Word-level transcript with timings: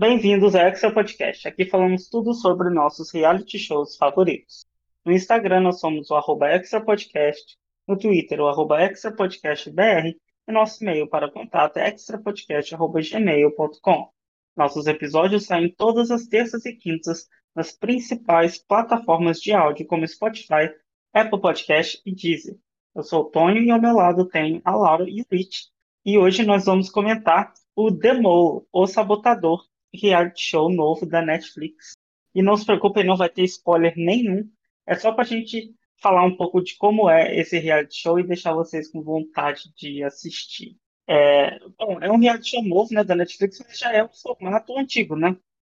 Bem-vindos 0.00 0.54
ao 0.54 0.64
Extra 0.64 0.94
Podcast. 0.94 1.48
Aqui 1.48 1.64
falamos 1.64 2.08
tudo 2.08 2.32
sobre 2.32 2.70
nossos 2.70 3.12
reality 3.12 3.58
shows 3.58 3.96
favoritos. 3.96 4.64
No 5.04 5.10
Instagram 5.10 5.58
nós 5.58 5.80
somos 5.80 6.08
o 6.08 6.14
arroba 6.14 6.48
Extra 6.50 6.80
Podcast, 6.80 7.58
no 7.84 7.98
Twitter 7.98 8.40
o 8.40 8.46
arroba 8.46 8.80
Extra 8.80 9.10
Podcast 9.10 9.68
BR 9.68 10.14
e 10.46 10.52
nosso 10.52 10.84
e-mail 10.84 11.08
para 11.08 11.28
contato 11.28 11.78
é 11.78 11.88
extrapodcast.gmail.com. 11.88 14.08
Nossos 14.56 14.86
episódios 14.86 15.46
saem 15.46 15.74
todas 15.76 16.12
as 16.12 16.28
terças 16.28 16.64
e 16.64 16.74
quintas 16.74 17.26
nas 17.52 17.72
principais 17.72 18.56
plataformas 18.56 19.40
de 19.40 19.52
áudio 19.52 19.84
como 19.84 20.06
Spotify, 20.06 20.70
Apple 21.12 21.40
Podcast 21.40 22.00
e 22.06 22.14
Deezer. 22.14 22.56
Eu 22.94 23.02
sou 23.02 23.22
o 23.22 23.30
Tonho 23.30 23.64
e 23.64 23.70
ao 23.72 23.80
meu 23.80 23.96
lado 23.96 24.28
tem 24.28 24.62
a 24.64 24.76
Laura 24.76 25.10
e 25.10 25.22
o 25.22 25.26
Rich. 25.28 25.70
E 26.04 26.16
hoje 26.16 26.44
nós 26.44 26.66
vamos 26.66 26.88
comentar 26.88 27.52
o 27.74 27.90
Demo, 27.90 28.64
o 28.72 28.86
Sabotador, 28.86 29.66
reality 29.94 30.42
show 30.42 30.70
novo 30.70 31.06
da 31.06 31.22
Netflix. 31.22 31.92
E 32.34 32.42
não 32.42 32.56
se 32.56 32.64
preocupem, 32.64 33.04
não 33.04 33.16
vai 33.16 33.28
ter 33.28 33.42
spoiler 33.44 33.94
nenhum. 33.96 34.48
É 34.86 34.94
só 34.94 35.12
pra 35.12 35.24
gente 35.24 35.74
falar 36.00 36.24
um 36.24 36.36
pouco 36.36 36.62
de 36.62 36.76
como 36.76 37.10
é 37.10 37.36
esse 37.36 37.58
reality 37.58 37.96
show 37.96 38.18
e 38.18 38.26
deixar 38.26 38.54
vocês 38.54 38.90
com 38.90 39.02
vontade 39.02 39.72
de 39.76 40.02
assistir. 40.02 40.76
É, 41.06 41.58
bom, 41.78 41.98
é 42.00 42.10
um 42.10 42.18
reality 42.18 42.50
show 42.50 42.62
novo, 42.62 42.92
né, 42.92 43.02
da 43.02 43.14
Netflix, 43.14 43.58
mas 43.66 43.78
já 43.78 43.92
é 43.92 44.04
um 44.04 44.08
formato 44.08 44.78
antigo, 44.78 45.16
né? 45.16 45.36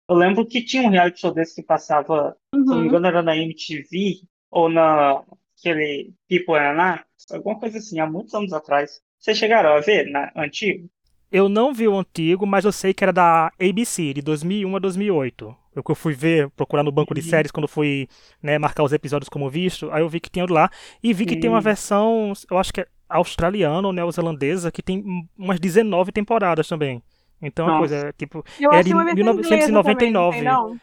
Eu 0.09 0.15
lembro 0.15 0.45
que 0.45 0.63
tinha 0.63 0.83
um 0.83 0.89
reality 0.89 1.21
show 1.21 1.31
desse 1.31 1.55
que 1.55 1.63
passava, 1.63 2.35
uhum. 2.53 2.61
se 2.61 2.65
não 2.65 2.75
me 2.75 2.81
uhum. 2.81 2.87
engano, 2.87 3.07
era 3.07 3.21
na 3.21 3.37
MTV 3.37 4.23
ou 4.49 4.67
na 4.67 5.23
aquele 5.59 6.13
People 6.27 6.57
and 6.57 7.03
alguma 7.31 7.59
coisa 7.59 7.77
assim, 7.77 7.99
há 7.99 8.07
muitos 8.07 8.33
anos 8.33 8.53
atrás. 8.53 9.01
Vocês 9.19 9.37
chegaram 9.37 9.73
a 9.73 9.81
ver 9.81 10.09
na 10.09 10.31
antigo? 10.35 10.89
Eu 11.31 11.47
não 11.47 11.73
vi 11.73 11.87
o 11.87 11.97
antigo, 11.97 12.45
mas 12.45 12.65
eu 12.65 12.71
sei 12.71 12.93
que 12.93 13.03
era 13.03 13.13
da 13.13 13.51
ABC, 13.59 14.13
de 14.13 14.21
2001 14.21 14.75
a 14.75 14.79
2008. 14.79 15.55
Eu 15.75 15.83
que 15.83 15.91
eu 15.91 15.95
fui 15.95 16.13
ver, 16.13 16.49
procurar 16.51 16.83
no 16.83 16.91
banco 16.91 17.13
de 17.13 17.21
uhum. 17.21 17.27
séries 17.27 17.51
quando 17.51 17.67
fui 17.67 18.07
né, 18.41 18.57
marcar 18.57 18.83
os 18.83 18.91
episódios 18.91 19.29
como 19.29 19.49
visto, 19.49 19.89
aí 19.91 20.01
eu 20.01 20.09
vi 20.09 20.19
que 20.19 20.29
tinha 20.29 20.45
lá. 20.49 20.69
E 21.01 21.13
vi 21.13 21.25
que 21.25 21.37
tem 21.37 21.49
uma 21.49 21.61
versão, 21.61 22.33
eu 22.49 22.57
acho 22.57 22.73
que 22.73 22.81
é 22.81 22.87
australiana 23.07 23.87
ou 23.87 23.93
neozelandesa, 23.93 24.71
que 24.71 24.81
tem 24.81 25.03
umas 25.37 25.59
19 25.59 26.11
temporadas 26.11 26.67
também. 26.67 27.01
Então 27.41 27.67
a 27.67 27.77
coisa 27.77 27.95
é 27.95 28.11
tipo. 28.11 28.43
Eu 28.59 28.71
é 28.73 28.83
de 28.83 28.93
1999. 28.93 30.37
Também, 30.37 30.43
não 30.43 30.69
tem, 30.69 30.81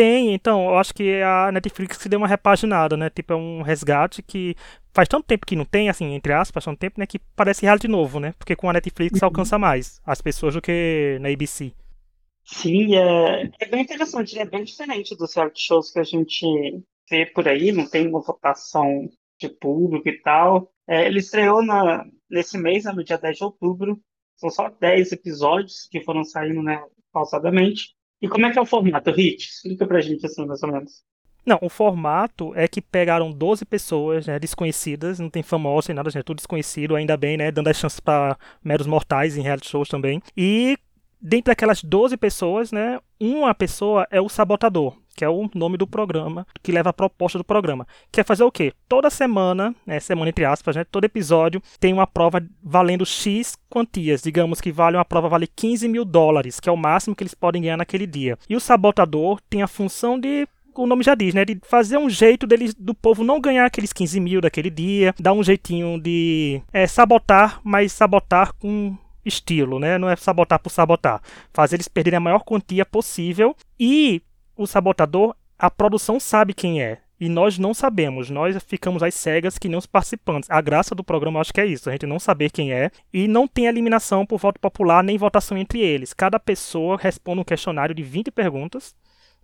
então, 0.00 0.64
eu 0.70 0.78
acho 0.78 0.94
que 0.94 1.20
a 1.20 1.52
Netflix 1.52 1.98
se 1.98 2.08
deu 2.08 2.18
uma 2.18 2.28
repaginada, 2.28 2.96
né? 2.96 3.10
Tipo, 3.10 3.34
é 3.34 3.36
um 3.36 3.62
resgate 3.62 4.22
que 4.22 4.56
faz 4.94 5.08
tanto 5.08 5.26
tempo 5.26 5.46
que 5.46 5.56
não 5.56 5.64
tem, 5.64 5.88
assim, 5.88 6.14
entre 6.14 6.32
aspas, 6.32 6.64
tanto 6.64 6.78
tempo, 6.78 6.98
né? 6.98 7.06
Que 7.06 7.18
parece 7.36 7.62
reality 7.62 7.88
novo, 7.88 8.18
né? 8.18 8.32
Porque 8.38 8.56
com 8.56 8.70
a 8.70 8.72
Netflix 8.72 9.20
uhum. 9.20 9.28
alcança 9.28 9.58
mais 9.58 10.00
as 10.06 10.22
pessoas 10.22 10.54
do 10.54 10.62
que 10.62 11.18
na 11.20 11.28
ABC. 11.28 11.72
Sim, 12.44 12.96
é, 12.96 13.50
é 13.60 13.66
bem 13.66 13.82
interessante, 13.82 14.38
é 14.38 14.44
bem 14.44 14.64
diferente 14.64 15.16
dos 15.16 15.34
reality 15.34 15.60
shows 15.60 15.92
que 15.92 15.98
a 16.00 16.04
gente 16.04 16.46
vê 17.08 17.26
por 17.26 17.46
aí, 17.46 17.70
não 17.70 17.88
tem 17.88 18.08
uma 18.08 18.20
votação 18.20 19.08
de 19.38 19.48
público 19.48 20.08
e 20.08 20.20
tal. 20.22 20.72
É, 20.88 21.06
ele 21.06 21.18
estreou 21.18 21.62
na, 21.64 22.04
nesse 22.30 22.58
mês, 22.58 22.84
né, 22.84 22.92
no 22.92 23.04
dia 23.04 23.18
10 23.18 23.36
de 23.36 23.44
outubro. 23.44 24.00
São 24.36 24.50
só 24.50 24.68
10 24.68 25.12
episódios 25.12 25.86
que 25.90 26.02
foram 26.02 26.24
saindo, 26.24 26.62
né, 26.62 26.82
pausadamente. 27.12 27.94
E 28.22 28.28
como 28.28 28.46
é 28.46 28.52
que 28.52 28.58
é 28.58 28.62
o 28.62 28.66
formato, 28.66 29.10
Rich? 29.10 29.48
Explica 29.48 29.84
pra 29.84 30.00
gente 30.00 30.24
assim, 30.24 30.46
mais 30.46 30.62
ou 30.62 30.70
menos. 30.72 31.02
Não, 31.44 31.58
o 31.60 31.68
formato 31.68 32.52
é 32.54 32.68
que 32.68 32.80
pegaram 32.80 33.32
12 33.32 33.64
pessoas 33.64 34.28
né, 34.28 34.38
desconhecidas, 34.38 35.18
não 35.18 35.28
tem 35.28 35.42
famosa 35.42 35.88
nem 35.88 35.96
nada, 35.96 36.08
gente, 36.08 36.20
é 36.20 36.22
tudo 36.22 36.36
desconhecido, 36.36 36.94
ainda 36.94 37.16
bem, 37.16 37.36
né? 37.36 37.50
Dando 37.50 37.66
a 37.66 37.74
chance 37.74 38.00
para 38.00 38.38
meros 38.62 38.86
mortais 38.86 39.36
em 39.36 39.42
reality 39.42 39.68
shows 39.68 39.88
também. 39.88 40.22
E 40.36 40.78
dentre 41.20 41.52
aquelas 41.52 41.82
12 41.82 42.16
pessoas, 42.16 42.70
né, 42.70 43.00
uma 43.18 43.52
pessoa 43.54 44.06
é 44.08 44.20
o 44.20 44.28
sabotador, 44.28 44.96
que 45.14 45.24
é 45.24 45.28
o 45.28 45.48
nome 45.54 45.76
do 45.76 45.86
programa, 45.86 46.46
que 46.62 46.72
leva 46.72 46.90
a 46.90 46.92
proposta 46.92 47.38
do 47.38 47.44
programa. 47.44 47.86
Que 48.10 48.20
é 48.20 48.24
fazer 48.24 48.44
o 48.44 48.50
quê? 48.50 48.72
Toda 48.88 49.10
semana, 49.10 49.74
né, 49.86 50.00
semana 50.00 50.28
entre 50.28 50.44
aspas, 50.44 50.76
né, 50.76 50.84
todo 50.84 51.04
episódio 51.04 51.62
tem 51.78 51.92
uma 51.92 52.06
prova 52.06 52.42
valendo 52.62 53.04
X 53.04 53.56
quantias. 53.68 54.22
Digamos 54.22 54.60
que 54.60 54.72
vale 54.72 54.96
uma 54.96 55.04
prova 55.04 55.28
vale 55.28 55.46
15 55.46 55.88
mil 55.88 56.04
dólares, 56.04 56.60
que 56.60 56.68
é 56.68 56.72
o 56.72 56.76
máximo 56.76 57.14
que 57.14 57.22
eles 57.22 57.34
podem 57.34 57.62
ganhar 57.62 57.76
naquele 57.76 58.06
dia. 58.06 58.38
E 58.48 58.56
o 58.56 58.60
sabotador 58.60 59.40
tem 59.48 59.62
a 59.62 59.68
função 59.68 60.18
de 60.18 60.46
o 60.74 60.86
nome 60.86 61.04
já 61.04 61.14
diz, 61.14 61.34
né? 61.34 61.44
De 61.44 61.58
fazer 61.64 61.98
um 61.98 62.08
jeito 62.08 62.46
deles, 62.46 62.74
do 62.74 62.94
povo 62.94 63.22
não 63.22 63.40
ganhar 63.40 63.66
aqueles 63.66 63.92
15 63.92 64.18
mil 64.20 64.40
daquele 64.40 64.70
dia, 64.70 65.14
dar 65.18 65.32
um 65.32 65.42
jeitinho 65.42 66.00
de 66.00 66.62
é, 66.72 66.86
sabotar, 66.86 67.60
mas 67.62 67.92
sabotar 67.92 68.54
com 68.54 68.96
estilo, 69.24 69.78
né? 69.78 69.98
Não 69.98 70.08
é 70.08 70.16
sabotar 70.16 70.58
por 70.58 70.70
sabotar. 70.70 71.20
Fazer 71.52 71.76
eles 71.76 71.88
perderem 71.88 72.16
a 72.16 72.20
maior 72.20 72.40
quantia 72.40 72.84
possível 72.84 73.54
e 73.78 74.22
o 74.62 74.66
sabotador, 74.66 75.34
a 75.58 75.70
produção 75.70 76.18
sabe 76.18 76.54
quem 76.54 76.82
é. 76.82 76.98
E 77.20 77.28
nós 77.28 77.56
não 77.56 77.72
sabemos, 77.72 78.30
nós 78.30 78.60
ficamos 78.66 79.00
às 79.00 79.14
cegas 79.14 79.56
que 79.56 79.68
nem 79.68 79.78
os 79.78 79.86
participantes. 79.86 80.50
A 80.50 80.60
graça 80.60 80.92
do 80.92 81.04
programa 81.04 81.40
acho 81.40 81.52
que 81.52 81.60
é 81.60 81.66
isso, 81.66 81.88
a 81.88 81.92
gente 81.92 82.04
não 82.04 82.18
saber 82.18 82.50
quem 82.50 82.72
é 82.72 82.90
e 83.12 83.28
não 83.28 83.46
tem 83.46 83.66
eliminação 83.66 84.26
por 84.26 84.40
voto 84.40 84.58
popular 84.58 85.04
nem 85.04 85.16
votação 85.16 85.56
entre 85.56 85.80
eles. 85.80 86.12
Cada 86.12 86.40
pessoa 86.40 86.96
responde 87.00 87.40
um 87.40 87.44
questionário 87.44 87.94
de 87.94 88.02
20 88.02 88.32
perguntas, 88.32 88.92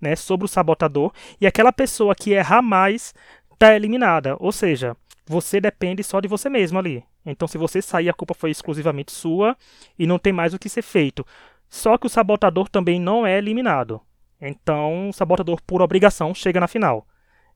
né, 0.00 0.16
sobre 0.16 0.44
o 0.44 0.48
sabotador 0.48 1.12
e 1.40 1.46
aquela 1.46 1.72
pessoa 1.72 2.14
que 2.14 2.32
errar 2.32 2.62
mais 2.62 3.14
está 3.52 3.76
eliminada. 3.76 4.36
Ou 4.40 4.50
seja, 4.50 4.96
você 5.24 5.60
depende 5.60 6.02
só 6.02 6.20
de 6.20 6.26
você 6.26 6.48
mesmo 6.48 6.78
ali. 6.78 7.04
Então, 7.24 7.46
se 7.46 7.58
você 7.58 7.82
sair, 7.82 8.08
a 8.08 8.14
culpa 8.14 8.34
foi 8.34 8.50
exclusivamente 8.50 9.12
sua 9.12 9.56
e 9.98 10.06
não 10.06 10.18
tem 10.18 10.32
mais 10.32 10.54
o 10.54 10.58
que 10.58 10.68
ser 10.68 10.82
feito. 10.82 11.24
Só 11.68 11.98
que 11.98 12.06
o 12.06 12.10
sabotador 12.10 12.68
também 12.68 12.98
não 12.98 13.26
é 13.26 13.36
eliminado. 13.36 14.00
Então, 14.40 15.08
o 15.08 15.12
sabotador, 15.12 15.60
por 15.66 15.82
obrigação, 15.82 16.34
chega 16.34 16.60
na 16.60 16.68
final. 16.68 17.06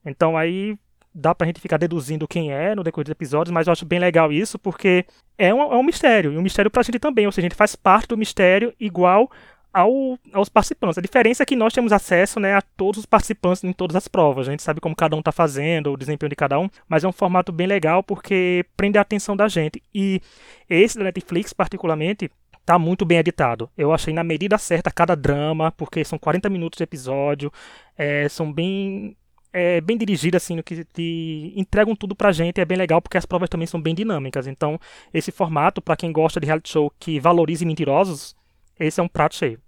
Então, 0.05 0.37
aí 0.37 0.77
dá 1.13 1.33
pra 1.35 1.47
gente 1.47 1.61
ficar 1.61 1.77
deduzindo 1.77 2.27
quem 2.27 2.51
é 2.51 2.73
no 2.73 2.83
decorrer 2.83 3.05
dos 3.05 3.11
episódios, 3.11 3.53
mas 3.53 3.67
eu 3.67 3.73
acho 3.73 3.85
bem 3.85 3.99
legal 3.99 4.31
isso, 4.31 4.57
porque 4.57 5.05
é 5.37 5.53
um, 5.53 5.61
é 5.61 5.77
um 5.77 5.83
mistério. 5.83 6.33
E 6.33 6.37
um 6.37 6.41
mistério 6.41 6.71
pra 6.71 6.83
gente 6.83 6.99
também. 6.99 7.25
Ou 7.25 7.31
seja, 7.31 7.45
a 7.45 7.49
gente 7.49 7.57
faz 7.57 7.75
parte 7.75 8.07
do 8.07 8.17
mistério 8.17 8.73
igual 8.79 9.29
ao, 9.73 10.19
aos 10.31 10.49
participantes. 10.49 10.97
A 10.97 11.01
diferença 11.01 11.43
é 11.43 11.45
que 11.45 11.55
nós 11.55 11.73
temos 11.73 11.91
acesso 11.91 12.39
né, 12.39 12.53
a 12.55 12.61
todos 12.61 12.99
os 12.99 13.05
participantes 13.05 13.63
em 13.63 13.73
todas 13.73 13.95
as 13.95 14.07
provas. 14.07 14.47
A 14.47 14.51
gente 14.51 14.61
sabe 14.61 14.79
como 14.79 14.95
cada 14.95 15.15
um 15.15 15.19
está 15.19 15.31
fazendo, 15.31 15.91
o 15.91 15.97
desempenho 15.97 16.29
de 16.29 16.35
cada 16.35 16.59
um, 16.59 16.69
mas 16.87 17.03
é 17.03 17.07
um 17.07 17.11
formato 17.11 17.51
bem 17.51 17.67
legal 17.67 18.03
porque 18.03 18.65
prende 18.77 18.97
a 18.97 19.01
atenção 19.01 19.35
da 19.35 19.47
gente. 19.47 19.81
E 19.93 20.21
esse 20.69 20.97
da 20.97 21.03
Netflix, 21.03 21.51
particularmente, 21.53 22.29
tá 22.65 22.79
muito 22.79 23.05
bem 23.05 23.17
editado. 23.17 23.69
Eu 23.77 23.93
achei 23.93 24.13
na 24.13 24.23
medida 24.23 24.57
certa 24.57 24.91
cada 24.91 25.15
drama, 25.15 25.71
porque 25.71 26.03
são 26.03 26.17
40 26.17 26.49
minutos 26.49 26.77
de 26.77 26.83
episódio, 26.83 27.51
é, 27.97 28.27
são 28.29 28.51
bem 28.51 29.15
é, 29.53 29.79
bem 29.79 29.95
dirigidas 29.95 30.43
assim 30.43 30.55
no 30.55 30.63
que 30.63 30.83
te 30.83 31.53
entregam 31.55 31.95
tudo 31.95 32.15
pra 32.15 32.31
gente, 32.31 32.59
é 32.59 32.65
bem 32.65 32.77
legal 32.77 32.99
porque 32.99 33.17
as 33.17 33.25
provas 33.25 33.49
também 33.49 33.67
são 33.67 33.79
bem 33.79 33.93
dinâmicas. 33.93 34.47
Então, 34.47 34.79
esse 35.13 35.31
formato 35.31 35.81
para 35.81 35.95
quem 35.95 36.11
gosta 36.11 36.39
de 36.39 36.47
reality 36.47 36.69
show 36.69 36.91
que 36.99 37.19
valorize 37.19 37.65
mentirosos, 37.65 38.35
esse 38.79 38.99
é 38.99 39.03
um 39.03 39.07
prato 39.07 39.35
cheio. 39.35 39.61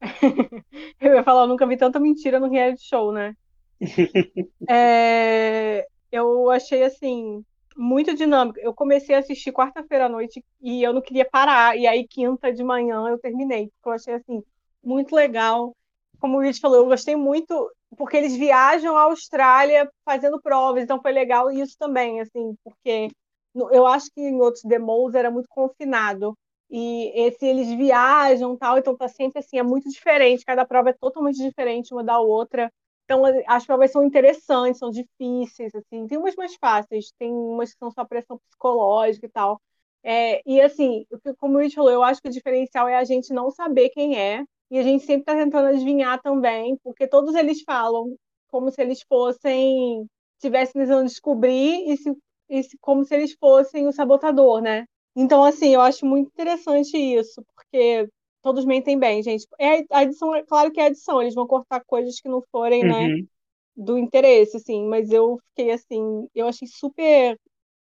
eu 1.00 1.14
ia 1.14 1.22
falar, 1.22 1.42
eu 1.42 1.48
nunca 1.48 1.66
vi 1.66 1.76
tanta 1.76 2.00
mentira 2.00 2.40
no 2.40 2.50
reality 2.50 2.82
show, 2.88 3.12
né? 3.12 3.36
é, 4.68 5.86
eu 6.10 6.50
achei 6.50 6.82
assim 6.82 7.44
muito 7.76 8.14
dinâmico. 8.14 8.58
Eu 8.60 8.74
comecei 8.74 9.14
a 9.14 9.18
assistir 9.20 9.52
quarta-feira 9.52 10.06
à 10.06 10.08
noite 10.08 10.44
e 10.60 10.82
eu 10.82 10.92
não 10.92 11.02
queria 11.02 11.28
parar. 11.28 11.76
E 11.76 11.86
aí, 11.86 12.06
quinta 12.06 12.52
de 12.52 12.64
manhã, 12.64 13.08
eu 13.08 13.18
terminei. 13.18 13.68
Porque 13.68 13.88
eu 13.88 13.92
achei 13.92 14.14
assim, 14.14 14.42
muito 14.82 15.14
legal. 15.14 15.76
Como 16.18 16.38
o 16.38 16.40
Rich 16.40 16.60
falou, 16.60 16.78
eu 16.78 16.86
gostei 16.86 17.14
muito, 17.16 17.70
porque 17.96 18.16
eles 18.16 18.34
viajam 18.36 18.96
à 18.96 19.02
Austrália 19.02 19.90
fazendo 20.04 20.40
provas, 20.40 20.82
então 20.82 21.00
foi 21.00 21.12
legal 21.12 21.50
isso 21.50 21.76
também, 21.78 22.20
assim, 22.20 22.56
porque 22.64 23.10
eu 23.54 23.86
acho 23.86 24.06
que 24.14 24.20
em 24.20 24.40
outros 24.40 24.64
demos 24.64 25.14
era 25.14 25.30
muito 25.30 25.48
confinado. 25.48 26.34
E 26.70 27.12
esse 27.26 27.46
eles 27.46 27.68
viajam 27.68 28.56
tal, 28.56 28.78
então 28.78 28.96
tá 28.96 29.08
sempre 29.08 29.38
assim, 29.38 29.58
é 29.58 29.62
muito 29.62 29.88
diferente, 29.88 30.44
cada 30.44 30.66
prova 30.66 30.90
é 30.90 30.92
totalmente 30.92 31.36
diferente 31.36 31.92
uma 31.92 32.02
da 32.02 32.18
outra. 32.18 32.72
Então, 33.06 33.22
as 33.46 33.64
provas 33.66 33.92
são 33.92 34.04
interessantes, 34.04 34.80
são 34.80 34.90
difíceis, 34.90 35.74
assim. 35.74 36.06
Tem 36.08 36.18
umas 36.18 36.34
mais 36.36 36.56
fáceis, 36.56 37.12
tem 37.18 37.32
umas 37.32 37.72
que 37.72 37.78
são 37.78 37.90
só 37.90 38.04
pressão 38.04 38.38
psicológica 38.38 39.26
e 39.26 39.30
tal. 39.30 39.60
É, 40.02 40.42
e, 40.46 40.60
assim, 40.60 41.06
como 41.38 41.56
o 41.58 41.60
Rich 41.60 41.74
falou, 41.76 41.90
eu 41.90 42.02
acho 42.02 42.20
que 42.22 42.28
o 42.28 42.32
diferencial 42.32 42.88
é 42.88 42.96
a 42.96 43.04
gente 43.04 43.32
não 43.32 43.50
saber 43.50 43.90
quem 43.90 44.18
é, 44.18 44.44
e 44.70 44.78
a 44.78 44.82
gente 44.82 45.04
sempre 45.04 45.22
está 45.22 45.34
tentando 45.36 45.68
adivinhar 45.68 46.20
também, 46.22 46.76
porque 46.82 47.06
todos 47.08 47.34
eles 47.34 47.62
falam 47.62 48.16
como 48.48 48.70
se 48.70 48.80
eles 48.82 49.02
fossem, 49.02 50.06
tivessem 50.40 50.82
tentando 50.82 51.06
descobrir, 51.06 51.88
e, 51.90 51.96
se, 51.96 52.12
e 52.48 52.62
se, 52.62 52.78
como 52.78 53.04
se 53.04 53.14
eles 53.14 53.34
fossem 53.38 53.86
o 53.86 53.92
sabotador, 53.92 54.60
né? 54.60 54.84
Então, 55.14 55.44
assim, 55.44 55.74
eu 55.74 55.80
acho 55.80 56.04
muito 56.06 56.28
interessante 56.28 56.96
isso, 56.96 57.42
porque 57.54 58.08
todos 58.46 58.64
mentem 58.64 58.96
bem, 58.96 59.24
gente. 59.24 59.44
É, 59.58 59.84
a 59.90 60.04
edição, 60.04 60.32
é 60.32 60.40
claro 60.44 60.70
que 60.70 60.80
é 60.80 60.86
edição, 60.86 61.20
eles 61.20 61.34
vão 61.34 61.48
cortar 61.48 61.82
coisas 61.84 62.20
que 62.20 62.28
não 62.28 62.40
forem, 62.52 62.84
né, 62.84 63.00
uhum. 63.00 63.16
né, 63.16 63.24
do 63.76 63.98
interesse, 63.98 64.56
assim, 64.56 64.86
mas 64.86 65.10
eu 65.10 65.40
fiquei 65.48 65.72
assim, 65.72 66.28
eu 66.32 66.46
achei 66.46 66.68
super 66.68 67.36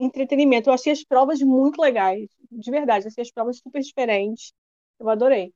entretenimento, 0.01 0.71
eu 0.71 0.73
achei 0.73 0.95
as 0.95 1.05
provas 1.05 1.41
muito 1.43 1.79
legais, 1.79 2.27
de 2.51 2.71
verdade, 2.71 3.07
achei 3.07 3.21
as 3.21 3.31
provas 3.31 3.59
super 3.59 3.83
diferentes, 3.83 4.55
eu 4.99 5.11
adorei. 5.11 5.53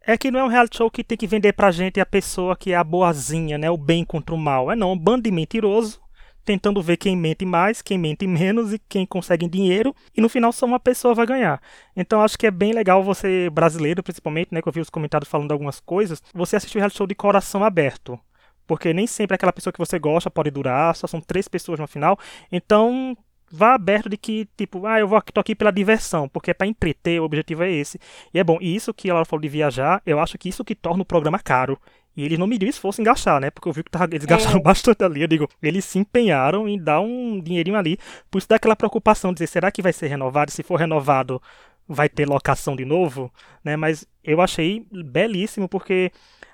é 0.00 0.16
que 0.16 0.30
não 0.30 0.38
é 0.38 0.44
um 0.44 0.48
reality 0.48 0.76
show 0.76 0.88
que 0.88 1.02
tem 1.02 1.18
que 1.18 1.26
vender 1.26 1.52
pra 1.52 1.72
gente 1.72 1.98
a 1.98 2.06
pessoa 2.06 2.56
que 2.56 2.70
é 2.70 2.76
a 2.76 2.84
boazinha, 2.84 3.58
né? 3.58 3.68
O 3.68 3.76
bem 3.76 4.04
contra 4.04 4.32
o 4.32 4.38
mal. 4.38 4.70
É 4.70 4.76
não, 4.76 4.92
um 4.92 4.98
bando 4.98 5.24
de 5.24 5.32
mentiroso 5.32 6.00
tentando 6.46 6.80
ver 6.80 6.96
quem 6.96 7.16
mente 7.16 7.44
mais, 7.44 7.82
quem 7.82 7.98
mente 7.98 8.26
menos 8.26 8.72
e 8.72 8.78
quem 8.78 9.04
consegue 9.04 9.48
dinheiro, 9.48 9.94
e 10.16 10.20
no 10.20 10.28
final 10.28 10.52
só 10.52 10.64
uma 10.64 10.80
pessoa 10.80 11.14
vai 11.14 11.26
ganhar. 11.26 11.60
Então 11.94 12.22
acho 12.22 12.38
que 12.38 12.46
é 12.46 12.50
bem 12.50 12.72
legal 12.72 13.02
você, 13.02 13.50
brasileiro 13.50 14.02
principalmente, 14.02 14.54
né, 14.54 14.62
que 14.62 14.68
eu 14.68 14.72
vi 14.72 14.80
os 14.80 14.88
comentários 14.88 15.28
falando 15.28 15.50
algumas 15.52 15.80
coisas, 15.80 16.22
você 16.32 16.56
assistir 16.56 16.78
o 16.78 16.80
reality 16.80 16.96
show 16.96 17.06
de 17.06 17.14
coração 17.14 17.64
aberto. 17.64 18.18
Porque 18.66 18.92
nem 18.94 19.06
sempre 19.06 19.34
aquela 19.34 19.52
pessoa 19.52 19.72
que 19.72 19.78
você 19.78 19.98
gosta 19.98 20.30
pode 20.30 20.50
durar, 20.50 20.94
só 20.94 21.06
são 21.06 21.20
três 21.20 21.48
pessoas 21.48 21.78
no 21.78 21.86
final. 21.86 22.18
Então, 22.50 23.16
vá 23.50 23.74
aberto 23.74 24.08
de 24.08 24.16
que, 24.16 24.48
tipo, 24.56 24.86
ah, 24.86 24.98
eu 24.98 25.08
vou 25.08 25.20
tô 25.22 25.40
aqui 25.40 25.54
pela 25.54 25.70
diversão, 25.70 26.28
porque 26.28 26.50
é 26.50 26.54
para 26.54 26.66
entreter, 26.66 27.20
o 27.20 27.24
objetivo 27.24 27.62
é 27.62 27.70
esse. 27.70 27.98
E 28.34 28.38
é 28.38 28.44
bom, 28.44 28.58
e 28.60 28.74
isso 28.74 28.92
que 28.94 29.08
ela 29.08 29.24
falou 29.24 29.40
de 29.40 29.48
viajar, 29.48 30.02
eu 30.04 30.18
acho 30.20 30.36
que 30.38 30.48
isso 30.48 30.64
que 30.64 30.74
torna 30.74 31.02
o 31.02 31.06
programa 31.06 31.38
caro. 31.38 31.78
E 32.16 32.24
eles 32.24 32.38
não 32.38 32.46
mediram 32.46 32.70
esforço 32.70 33.00
em 33.00 33.04
gastar, 33.04 33.40
né? 33.40 33.50
Porque 33.50 33.68
eu 33.68 33.72
vi 33.72 33.84
que 33.84 33.90
tava, 33.90 34.06
eles 34.14 34.24
gastaram 34.24 34.58
é. 34.58 34.62
bastante 34.64 35.04
ali. 35.04 35.20
Eu 35.20 35.28
digo, 35.28 35.48
eles 35.62 35.84
se 35.84 35.98
empenharam 35.98 36.66
em 36.66 36.82
dar 36.82 37.00
um 37.00 37.40
dinheirinho 37.40 37.76
ali. 37.76 37.98
Por 38.30 38.38
isso 38.38 38.48
dá 38.48 38.56
aquela 38.56 38.74
preocupação 38.74 39.30
de 39.30 39.36
dizer, 39.36 39.48
será 39.48 39.70
que 39.70 39.82
vai 39.82 39.92
ser 39.92 40.06
renovado? 40.06 40.50
Se 40.50 40.62
for 40.62 40.76
renovado, 40.76 41.42
vai 41.86 42.08
ter 42.08 42.26
locação 42.26 42.74
de 42.74 42.84
novo? 42.84 43.30
Né? 43.62 43.76
Mas 43.76 44.06
eu 44.24 44.40
achei 44.40 44.86
belíssimo, 44.90 45.68
porque 45.68 46.10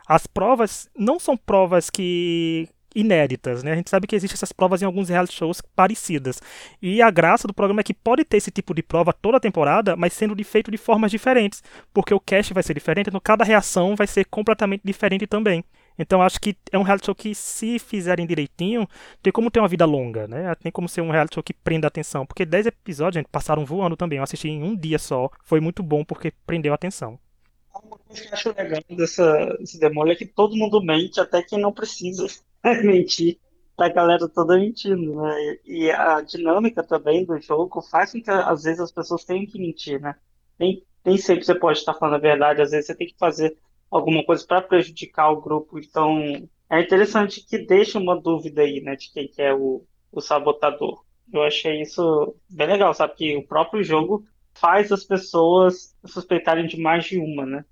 as 0.06 0.26
provas 0.26 0.90
não 0.98 1.20
são 1.20 1.36
provas 1.36 1.88
que 1.88 2.68
inéditas, 2.94 3.62
né? 3.62 3.72
A 3.72 3.76
gente 3.76 3.90
sabe 3.90 4.06
que 4.06 4.16
existem 4.16 4.34
essas 4.34 4.52
provas 4.52 4.82
em 4.82 4.84
alguns 4.84 5.08
reality 5.08 5.34
shows 5.34 5.60
parecidas. 5.74 6.40
E 6.80 7.00
a 7.00 7.10
graça 7.10 7.46
do 7.46 7.54
programa 7.54 7.80
é 7.80 7.84
que 7.84 7.94
pode 7.94 8.24
ter 8.24 8.36
esse 8.36 8.50
tipo 8.50 8.74
de 8.74 8.82
prova 8.82 9.12
toda 9.12 9.36
a 9.36 9.40
temporada, 9.40 9.96
mas 9.96 10.12
sendo 10.12 10.42
feito 10.44 10.70
de 10.70 10.76
formas 10.76 11.10
diferentes, 11.10 11.62
porque 11.92 12.12
o 12.12 12.20
cast 12.20 12.52
vai 12.52 12.62
ser 12.62 12.74
diferente, 12.74 13.08
então 13.08 13.20
cada 13.20 13.44
reação 13.44 13.94
vai 13.94 14.06
ser 14.06 14.24
completamente 14.24 14.82
diferente 14.84 15.26
também. 15.26 15.64
Então 15.98 16.22
acho 16.22 16.40
que 16.40 16.56
é 16.72 16.78
um 16.78 16.82
reality 16.82 17.06
show 17.06 17.14
que, 17.14 17.34
se 17.34 17.78
fizerem 17.78 18.26
direitinho, 18.26 18.88
tem 19.22 19.32
como 19.32 19.50
ter 19.50 19.60
uma 19.60 19.68
vida 19.68 19.84
longa, 19.84 20.26
né? 20.26 20.54
Tem 20.54 20.72
como 20.72 20.88
ser 20.88 21.02
um 21.02 21.10
reality 21.10 21.34
show 21.34 21.42
que 21.42 21.52
prenda 21.52 21.86
atenção. 21.86 22.24
Porque 22.24 22.46
10 22.46 22.66
episódios, 22.66 23.20
gente, 23.20 23.28
passaram 23.30 23.64
voando 23.64 23.96
também. 23.96 24.16
Eu 24.16 24.24
assisti 24.24 24.48
em 24.48 24.62
um 24.62 24.74
dia 24.74 24.98
só. 24.98 25.30
Foi 25.44 25.60
muito 25.60 25.82
bom 25.82 26.04
porque 26.04 26.32
prendeu 26.46 26.72
a 26.72 26.76
atenção. 26.76 27.18
Uma 27.74 27.98
coisa 27.98 28.22
que 28.22 28.28
eu 28.28 28.32
acho 28.32 28.54
legal 28.56 28.80
desse 28.88 29.78
demônio 29.78 30.12
é 30.12 30.16
que 30.16 30.26
todo 30.26 30.56
mundo 30.56 30.82
mente, 30.82 31.20
até 31.20 31.42
quem 31.42 31.60
não 31.60 31.72
precisa. 31.72 32.26
mentir, 32.84 33.38
a 33.76 33.88
galera 33.88 34.28
toda 34.28 34.58
mentindo, 34.58 35.16
né? 35.16 35.58
E 35.64 35.90
a 35.90 36.20
dinâmica 36.20 36.82
também 36.82 37.24
do 37.24 37.40
jogo 37.40 37.82
faz 37.82 38.12
com 38.12 38.22
que 38.22 38.30
às 38.30 38.62
vezes 38.62 38.80
as 38.80 38.92
pessoas 38.92 39.24
tenham 39.24 39.46
que 39.46 39.58
mentir, 39.58 40.00
né? 40.00 40.14
Nem, 40.58 40.84
nem 41.04 41.16
sempre 41.16 41.44
você 41.44 41.54
pode 41.54 41.78
estar 41.78 41.94
falando 41.94 42.14
a 42.14 42.18
verdade, 42.18 42.62
às 42.62 42.70
vezes 42.70 42.86
você 42.86 42.94
tem 42.94 43.08
que 43.08 43.18
fazer 43.18 43.56
alguma 43.90 44.24
coisa 44.24 44.46
para 44.46 44.62
prejudicar 44.62 45.30
o 45.30 45.40
grupo. 45.40 45.78
Então 45.78 46.48
é 46.70 46.80
interessante 46.80 47.44
que 47.44 47.58
deixe 47.58 47.98
uma 47.98 48.18
dúvida 48.18 48.62
aí, 48.62 48.80
né, 48.80 48.96
de 48.96 49.12
quem 49.12 49.28
que 49.28 49.42
é 49.42 49.52
o, 49.52 49.84
o 50.10 50.20
sabotador. 50.20 51.04
Eu 51.32 51.42
achei 51.42 51.82
isso 51.82 52.36
bem 52.48 52.66
legal, 52.66 52.92
sabe? 52.94 53.14
Que 53.14 53.36
o 53.36 53.46
próprio 53.46 53.82
jogo 53.82 54.24
faz 54.54 54.92
as 54.92 55.04
pessoas 55.04 55.96
suspeitarem 56.04 56.66
de 56.66 56.80
mais 56.80 57.04
de 57.04 57.18
uma, 57.18 57.46
né? 57.46 57.64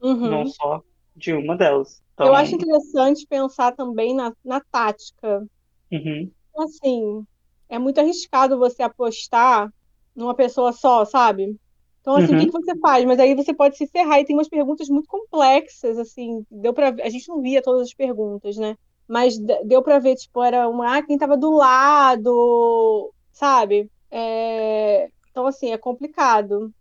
Uhum. 0.00 0.30
Não 0.30 0.46
só 0.46 0.82
de 1.16 1.32
uma 1.32 1.56
delas. 1.56 2.02
Então... 2.14 2.26
Eu 2.26 2.34
acho 2.34 2.54
interessante 2.54 3.26
pensar 3.26 3.72
também 3.72 4.14
na, 4.14 4.32
na 4.44 4.60
tática. 4.60 5.46
Uhum. 5.90 6.30
Assim, 6.58 7.26
é 7.68 7.78
muito 7.78 7.98
arriscado 7.98 8.58
você 8.58 8.82
apostar 8.82 9.72
numa 10.14 10.34
pessoa 10.34 10.72
só, 10.72 11.04
sabe? 11.04 11.56
Então, 12.00 12.16
assim, 12.16 12.32
uhum. 12.32 12.36
o 12.36 12.40
que, 12.40 12.46
que 12.46 12.52
você 12.52 12.76
faz? 12.78 13.04
Mas 13.04 13.18
aí 13.20 13.34
você 13.34 13.54
pode 13.54 13.76
se 13.76 13.86
ferrar. 13.86 14.20
E 14.20 14.24
tem 14.24 14.36
umas 14.36 14.48
perguntas 14.48 14.88
muito 14.88 15.08
complexas, 15.08 15.98
assim. 15.98 16.44
Deu 16.50 16.74
pra... 16.74 16.88
A 16.88 17.08
gente 17.08 17.28
não 17.28 17.40
via 17.40 17.62
todas 17.62 17.82
as 17.82 17.94
perguntas, 17.94 18.56
né? 18.56 18.76
Mas 19.06 19.38
deu 19.38 19.82
para 19.82 19.98
ver, 19.98 20.16
tipo, 20.16 20.42
era 20.42 20.68
uma... 20.68 20.96
Ah, 20.96 21.02
quem 21.02 21.16
tava 21.16 21.36
do 21.36 21.52
lado, 21.52 23.12
sabe? 23.32 23.90
É... 24.10 25.10
Então, 25.30 25.46
assim, 25.46 25.72
é 25.72 25.78
complicado. 25.78 26.72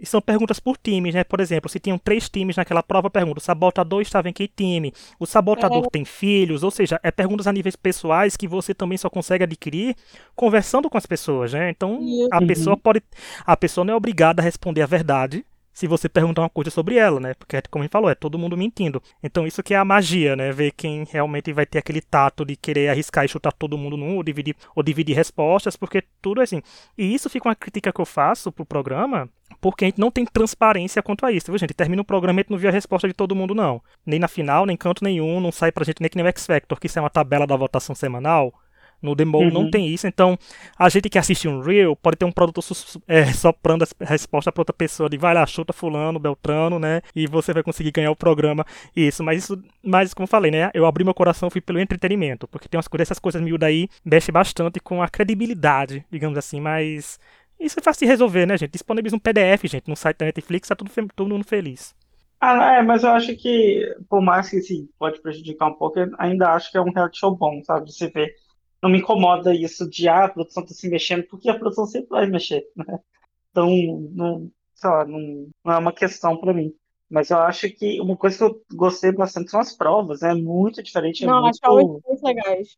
E 0.00 0.06
são 0.06 0.20
perguntas 0.20 0.58
por 0.58 0.78
times, 0.78 1.14
né? 1.14 1.22
Por 1.22 1.40
exemplo, 1.40 1.68
se 1.68 1.78
tinham 1.78 1.98
três 1.98 2.28
times 2.28 2.56
naquela 2.56 2.82
prova, 2.82 3.10
pergunta: 3.10 3.38
o 3.38 3.42
sabotador 3.42 4.00
estava 4.00 4.30
em 4.30 4.32
que 4.32 4.48
time? 4.48 4.94
O 5.18 5.26
sabotador 5.26 5.84
é. 5.84 5.90
tem 5.90 6.04
filhos? 6.06 6.62
Ou 6.62 6.70
seja, 6.70 6.98
é 7.02 7.10
perguntas 7.10 7.46
a 7.46 7.52
níveis 7.52 7.76
pessoais 7.76 8.36
que 8.36 8.48
você 8.48 8.72
também 8.72 8.96
só 8.96 9.10
consegue 9.10 9.44
adquirir 9.44 9.94
conversando 10.34 10.88
com 10.88 10.96
as 10.96 11.04
pessoas, 11.04 11.52
né? 11.52 11.68
Então, 11.68 12.00
a 12.32 12.40
pessoa 12.40 12.76
pode. 12.76 13.02
A 13.44 13.56
pessoa 13.56 13.84
não 13.84 13.92
é 13.92 13.96
obrigada 13.96 14.40
a 14.40 14.44
responder 14.44 14.80
a 14.80 14.86
verdade 14.86 15.44
se 15.80 15.86
você 15.86 16.10
perguntar 16.10 16.42
uma 16.42 16.50
coisa 16.50 16.70
sobre 16.70 16.96
ela, 16.96 17.18
né? 17.18 17.32
Porque, 17.32 17.58
como 17.70 17.82
a 17.82 17.84
gente 17.86 17.92
falou, 17.92 18.10
é 18.10 18.14
todo 18.14 18.38
mundo 18.38 18.54
mentindo. 18.54 19.02
Então, 19.22 19.46
isso 19.46 19.62
que 19.62 19.72
é 19.72 19.78
a 19.78 19.84
magia, 19.84 20.36
né? 20.36 20.52
Ver 20.52 20.72
quem 20.72 21.04
realmente 21.10 21.54
vai 21.54 21.64
ter 21.64 21.78
aquele 21.78 22.02
tato 22.02 22.44
de 22.44 22.54
querer 22.54 22.90
arriscar 22.90 23.24
e 23.24 23.28
chutar 23.28 23.50
todo 23.50 23.78
mundo 23.78 23.96
num, 23.96 24.16
ou 24.16 24.22
dividir, 24.22 24.54
ou 24.76 24.82
dividir 24.82 25.16
respostas, 25.16 25.76
porque 25.76 26.04
tudo 26.20 26.42
é 26.42 26.44
assim. 26.44 26.60
E 26.98 27.14
isso 27.14 27.30
fica 27.30 27.48
uma 27.48 27.54
crítica 27.54 27.90
que 27.90 27.98
eu 27.98 28.04
faço 28.04 28.52
pro 28.52 28.66
programa, 28.66 29.26
porque 29.58 29.86
a 29.86 29.88
gente 29.88 29.98
não 29.98 30.10
tem 30.10 30.26
transparência 30.26 31.02
quanto 31.02 31.24
a 31.24 31.32
isso, 31.32 31.50
viu, 31.50 31.56
gente? 31.56 31.72
Termina 31.72 32.02
o 32.02 32.04
programa 32.04 32.40
e 32.40 32.40
a 32.40 32.42
gente 32.42 32.50
não 32.50 32.58
viu 32.58 32.68
a 32.68 32.72
resposta 32.72 33.08
de 33.08 33.14
todo 33.14 33.34
mundo, 33.34 33.54
não. 33.54 33.82
Nem 34.04 34.18
na 34.18 34.28
final, 34.28 34.66
nem 34.66 34.76
canto 34.76 35.02
nenhum, 35.02 35.40
não 35.40 35.50
sai 35.50 35.72
pra 35.72 35.82
gente 35.82 36.02
nem 36.02 36.10
que 36.10 36.16
nem 36.16 36.26
o 36.26 36.28
X 36.28 36.44
Factor, 36.44 36.78
que 36.78 36.88
isso 36.88 36.98
é 36.98 37.02
uma 37.02 37.08
tabela 37.08 37.46
da 37.46 37.56
votação 37.56 37.94
semanal. 37.94 38.52
No 39.02 39.14
Demo 39.14 39.38
uhum. 39.38 39.50
não 39.50 39.70
tem 39.70 39.88
isso, 39.88 40.06
então 40.06 40.38
a 40.78 40.88
gente 40.88 41.08
que 41.08 41.18
assiste 41.18 41.48
um 41.48 41.60
Reel 41.60 41.96
pode 41.96 42.16
ter 42.16 42.24
um 42.24 42.32
produtor 42.32 42.64
é, 43.08 43.26
soprando 43.32 43.84
a 43.84 44.04
resposta 44.04 44.52
para 44.52 44.60
outra 44.60 44.74
pessoa 44.74 45.08
de 45.08 45.16
vai 45.16 45.34
lá, 45.34 45.46
chuta 45.46 45.72
fulano, 45.72 46.18
Beltrano, 46.18 46.78
né? 46.78 47.00
E 47.14 47.26
você 47.26 47.52
vai 47.52 47.62
conseguir 47.62 47.90
ganhar 47.90 48.10
o 48.10 48.16
programa. 48.16 48.64
Isso, 48.94 49.22
mas 49.24 49.44
isso, 49.44 49.62
mas 49.82 50.12
como 50.12 50.24
eu 50.24 50.28
falei, 50.28 50.50
né? 50.50 50.70
Eu 50.74 50.86
abri 50.86 51.04
meu 51.04 51.14
coração, 51.14 51.50
fui 51.50 51.60
pelo 51.60 51.80
entretenimento, 51.80 52.46
porque 52.46 52.68
tem 52.68 52.76
umas 52.76 52.88
coisas, 52.88 53.06
essas 53.06 53.18
coisas 53.18 53.40
miúdas 53.40 53.68
aí, 53.68 53.88
mexe 54.04 54.30
bastante 54.30 54.80
com 54.80 55.02
a 55.02 55.08
credibilidade, 55.08 56.04
digamos 56.10 56.36
assim, 56.36 56.60
mas 56.60 57.18
isso 57.58 57.78
é 57.78 57.82
fácil 57.82 58.06
de 58.06 58.10
resolver, 58.10 58.46
né, 58.46 58.56
gente? 58.56 58.72
Disponibiliza 58.72 59.16
um 59.16 59.18
PDF, 59.18 59.64
gente, 59.64 59.88
no 59.88 59.96
site 59.96 60.18
da 60.18 60.26
Netflix, 60.26 60.68
tá 60.68 60.74
tudo, 60.74 60.90
todo 61.14 61.28
mundo 61.28 61.46
feliz. 61.46 61.94
Ah, 62.40 62.76
é, 62.76 62.82
mas 62.82 63.04
eu 63.04 63.10
acho 63.10 63.36
que, 63.36 63.94
por 64.08 64.22
mais 64.22 64.48
que 64.48 64.62
sim, 64.62 64.88
pode 64.98 65.20
prejudicar 65.20 65.68
um 65.68 65.74
pouco, 65.74 65.98
eu 65.98 66.10
ainda 66.18 66.52
acho 66.52 66.70
que 66.70 66.78
é 66.78 66.80
um 66.80 66.90
reality 66.90 67.18
show 67.18 67.36
bom, 67.36 67.62
sabe? 67.62 67.92
Você 67.92 68.08
vê 68.08 68.34
não 68.82 68.90
me 68.90 68.98
incomoda 68.98 69.54
isso 69.54 69.88
de 69.88 70.08
ah, 70.08 70.24
a 70.24 70.28
produção 70.28 70.62
está 70.62 70.74
se 70.74 70.88
mexendo, 70.88 71.24
porque 71.24 71.50
a 71.50 71.58
produção 71.58 71.86
sempre 71.86 72.08
vai 72.08 72.26
mexer, 72.26 72.66
né? 72.74 72.98
Então, 73.50 73.68
não, 74.12 74.50
sei 74.74 74.90
lá, 74.90 75.04
não, 75.04 75.48
não 75.64 75.74
é 75.74 75.78
uma 75.78 75.92
questão 75.92 76.36
para 76.36 76.54
mim. 76.54 76.72
Mas 77.10 77.30
eu 77.30 77.38
acho 77.38 77.68
que 77.70 78.00
uma 78.00 78.16
coisa 78.16 78.38
que 78.38 78.44
eu 78.44 78.62
gostei 78.72 79.10
bastante 79.10 79.50
são 79.50 79.58
as 79.58 79.76
provas, 79.76 80.22
é 80.22 80.32
muito 80.32 80.82
diferente. 80.82 81.24
É 81.24 81.26
não, 81.26 81.42
muito, 81.42 81.58
acho 81.62 82.00
muito 82.06 82.24
legais. 82.24 82.76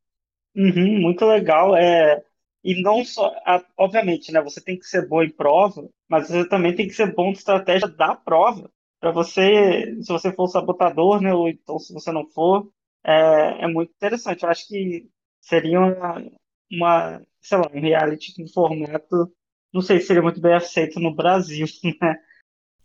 Uhum, 0.56 1.00
muito 1.02 1.24
legal. 1.26 1.76
É, 1.76 2.24
e 2.64 2.80
não 2.82 3.04
só, 3.04 3.30
obviamente, 3.76 4.32
né? 4.32 4.40
Você 4.40 4.60
tem 4.60 4.78
que 4.78 4.86
ser 4.86 5.06
bom 5.06 5.22
em 5.22 5.30
prova, 5.30 5.86
mas 6.08 6.28
você 6.28 6.48
também 6.48 6.74
tem 6.74 6.86
que 6.86 6.94
ser 6.94 7.14
bom 7.14 7.30
de 7.30 7.38
estratégia 7.38 7.88
da 7.88 8.14
prova. 8.14 8.70
Para 8.98 9.10
você, 9.10 9.98
se 10.00 10.08
você 10.08 10.32
for 10.32 10.48
sabotador, 10.48 11.20
né? 11.20 11.34
Ou 11.34 11.48
então 11.48 11.78
se 11.78 11.92
você 11.92 12.10
não 12.10 12.26
for, 12.30 12.70
é, 13.04 13.64
é 13.64 13.66
muito 13.66 13.92
interessante. 13.92 14.44
Eu 14.44 14.48
acho 14.48 14.66
que 14.66 15.08
seria 15.42 15.80
uma, 15.80 16.24
uma, 16.70 17.22
sei 17.40 17.58
lá, 17.58 17.68
um 17.74 17.80
reality 17.80 18.34
com 18.34 18.48
formato, 18.48 19.30
não 19.74 19.82
sei 19.82 20.00
se 20.00 20.06
seria 20.06 20.22
muito 20.22 20.40
bem 20.40 20.54
aceito 20.54 20.98
no 20.98 21.14
Brasil, 21.14 21.66
né? 22.00 22.16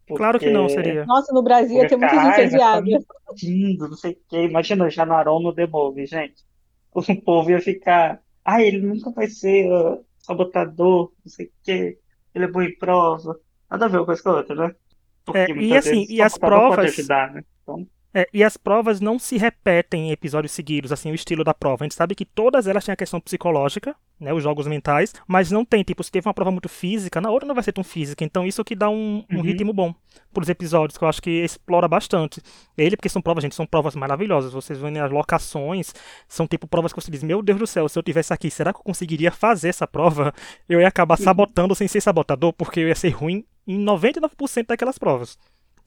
Porque... 0.07 0.17
Claro 0.23 0.39
que 0.39 0.49
não 0.49 0.69
seria. 0.69 1.05
Nossa, 1.05 1.33
no 1.33 1.43
Brasil 1.43 1.77
ia 1.77 1.87
ter 1.87 1.97
muita 1.97 2.15
gente 2.15 2.47
odiada. 2.47 2.85
Lindo, 3.43 3.89
não 3.89 3.97
sei 3.97 4.13
o 4.13 4.17
quê. 4.29 4.45
Imagina 4.45 4.85
o 4.85 4.89
Janaron 4.89 5.41
no 5.41 5.53
Demove, 5.53 6.05
gente. 6.05 6.45
O 6.93 7.01
povo 7.21 7.51
ia 7.51 7.59
ficar. 7.59 8.21
Ah, 8.43 8.61
ele 8.61 8.79
nunca 8.79 9.11
vai 9.11 9.27
ser 9.27 9.69
uh, 9.69 10.03
sabotador, 10.19 11.11
não 11.25 11.29
sei 11.29 11.47
o 11.47 11.51
quê. 11.61 11.99
Ele 12.33 12.45
é 12.45 12.47
bom 12.47 12.61
em 12.61 12.77
prova. 12.77 13.37
Nada 13.69 13.85
a 13.85 13.87
ver 13.89 13.97
uma 13.97 14.05
coisa 14.05 14.23
com 14.23 14.29
a 14.29 14.37
outra, 14.37 14.55
né? 14.55 14.75
Porque 15.25 15.39
é, 15.39 15.51
e 15.51 15.75
assim, 15.75 16.05
e 16.07 16.21
as 16.21 16.37
provas. 16.37 16.97
Ajudar, 16.97 17.33
né? 17.33 17.43
então... 17.61 17.85
É, 18.17 18.27
e 18.33 18.43
as 18.43 18.57
provas 18.57 18.99
não 18.99 19.19
se 19.19 19.37
repetem 19.37 20.07
em 20.07 20.11
episódios 20.11 20.51
seguidos, 20.51 20.91
assim, 20.91 21.11
o 21.11 21.13
estilo 21.13 21.43
da 21.43 21.53
prova. 21.53 21.83
A 21.83 21.85
gente 21.85 21.93
sabe 21.93 22.15
que 22.15 22.25
todas 22.25 22.65
elas 22.65 22.83
têm 22.83 22.91
a 22.91 22.95
questão 22.95 23.19
psicológica, 23.19 23.95
né, 24.19 24.33
os 24.33 24.41
jogos 24.41 24.65
mentais, 24.65 25.13
mas 25.27 25.51
não 25.51 25.63
tem, 25.63 25.83
tipo, 25.83 26.03
se 26.03 26.11
teve 26.11 26.27
uma 26.27 26.33
prova 26.33 26.49
muito 26.49 26.67
física, 26.67 27.21
na 27.21 27.29
outra 27.29 27.47
não 27.47 27.53
vai 27.53 27.63
ser 27.63 27.73
tão 27.73 27.83
física. 27.83 28.23
Então 28.23 28.43
isso 28.43 28.65
que 28.65 28.75
dá 28.75 28.89
um, 28.89 29.23
um 29.31 29.35
uhum. 29.35 29.41
ritmo 29.43 29.71
bom 29.71 29.93
pros 30.33 30.49
episódios, 30.49 30.97
que 30.97 31.03
eu 31.03 31.07
acho 31.07 31.21
que 31.21 31.29
explora 31.29 31.87
bastante. 31.87 32.41
Ele, 32.75 32.97
porque 32.97 33.07
são 33.07 33.21
provas, 33.21 33.43
gente, 33.43 33.53
são 33.53 33.67
provas 33.67 33.95
maravilhosas. 33.95 34.51
Vocês 34.51 34.79
veem 34.79 34.97
as 34.97 35.11
locações, 35.11 35.93
são 36.27 36.47
tipo 36.47 36.65
provas 36.65 36.91
que 36.91 36.99
você 36.99 37.11
diz, 37.11 37.21
meu 37.21 37.43
Deus 37.43 37.59
do 37.59 37.67
céu, 37.67 37.87
se 37.87 37.99
eu 37.99 38.01
tivesse 38.01 38.33
aqui, 38.33 38.49
será 38.49 38.73
que 38.73 38.79
eu 38.79 38.83
conseguiria 38.83 39.31
fazer 39.31 39.69
essa 39.69 39.85
prova? 39.85 40.33
Eu 40.67 40.81
ia 40.81 40.87
acabar 40.87 41.19
sabotando 41.19 41.75
sem 41.75 41.87
ser 41.87 42.01
sabotador, 42.01 42.51
porque 42.51 42.79
eu 42.79 42.87
ia 42.87 42.95
ser 42.95 43.09
ruim 43.09 43.45
em 43.67 43.79
99% 43.79 44.65
daquelas 44.65 44.97
provas. 44.97 45.37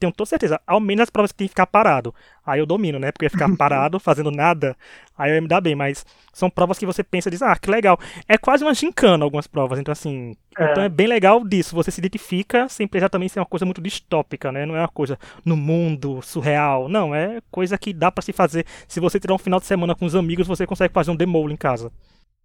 Tenho 0.01 0.13
toda 0.13 0.29
certeza, 0.29 0.59
ao 0.67 0.81
menos 0.81 1.03
as 1.03 1.11
provas 1.11 1.31
que 1.31 1.39
tem 1.39 1.47
que 1.47 1.53
ficar 1.53 1.67
parado. 1.67 2.15
Aí 2.45 2.59
eu 2.59 2.65
domino, 2.65 2.99
né? 2.99 3.13
Porque 3.13 3.29
ficar 3.29 3.49
parado, 3.57 4.01
fazendo 4.01 4.31
nada, 4.31 4.75
aí 5.17 5.31
eu 5.31 5.35
ia 5.35 5.41
me 5.41 5.47
dar 5.47 5.61
bem. 5.61 5.75
Mas 5.75 6.07
são 6.33 6.49
provas 6.49 6.79
que 6.79 6.87
você 6.87 7.05
pensa 7.05 7.29
e 7.29 7.33
diz, 7.33 7.43
ah, 7.43 7.55
que 7.55 7.71
legal. 7.71 7.99
É 8.27 8.39
quase 8.39 8.65
uma 8.65 8.73
gincana 8.73 9.23
algumas 9.25 9.47
provas. 9.47 9.79
Então, 9.79 9.93
assim, 9.93 10.35
é. 10.59 10.71
então 10.71 10.83
é 10.83 10.89
bem 10.89 11.07
legal 11.07 11.45
disso. 11.45 11.77
Você 11.77 11.91
se 11.91 12.01
identifica 12.01 12.67
sem 12.69 12.89
precisar 12.89 13.11
também 13.11 13.29
ser 13.29 13.41
uma 13.41 13.47
coisa 13.47 13.67
muito 13.67 13.83
distópica, 13.83 14.51
né? 14.51 14.65
Não 14.65 14.75
é 14.75 14.81
uma 14.81 14.89
coisa 14.89 15.19
no 15.45 15.57
mundo 15.57 16.23
surreal. 16.23 16.89
Não, 16.89 17.15
é 17.15 17.41
coisa 17.51 17.77
que 17.77 17.93
dá 17.93 18.11
para 18.11 18.23
se 18.23 18.33
fazer. 18.33 18.65
Se 18.89 18.99
você 19.01 19.21
tiver 19.21 19.35
um 19.35 19.39
final 19.39 19.61
de 19.61 19.67
semana 19.67 19.95
com 19.95 20.07
os 20.07 20.17
amigos, 20.17 20.47
você 20.47 20.67
consegue 20.67 20.95
fazer 20.95 21.11
um 21.11 21.17
demole 21.17 21.53
em 21.53 21.59
casa. 21.59 21.93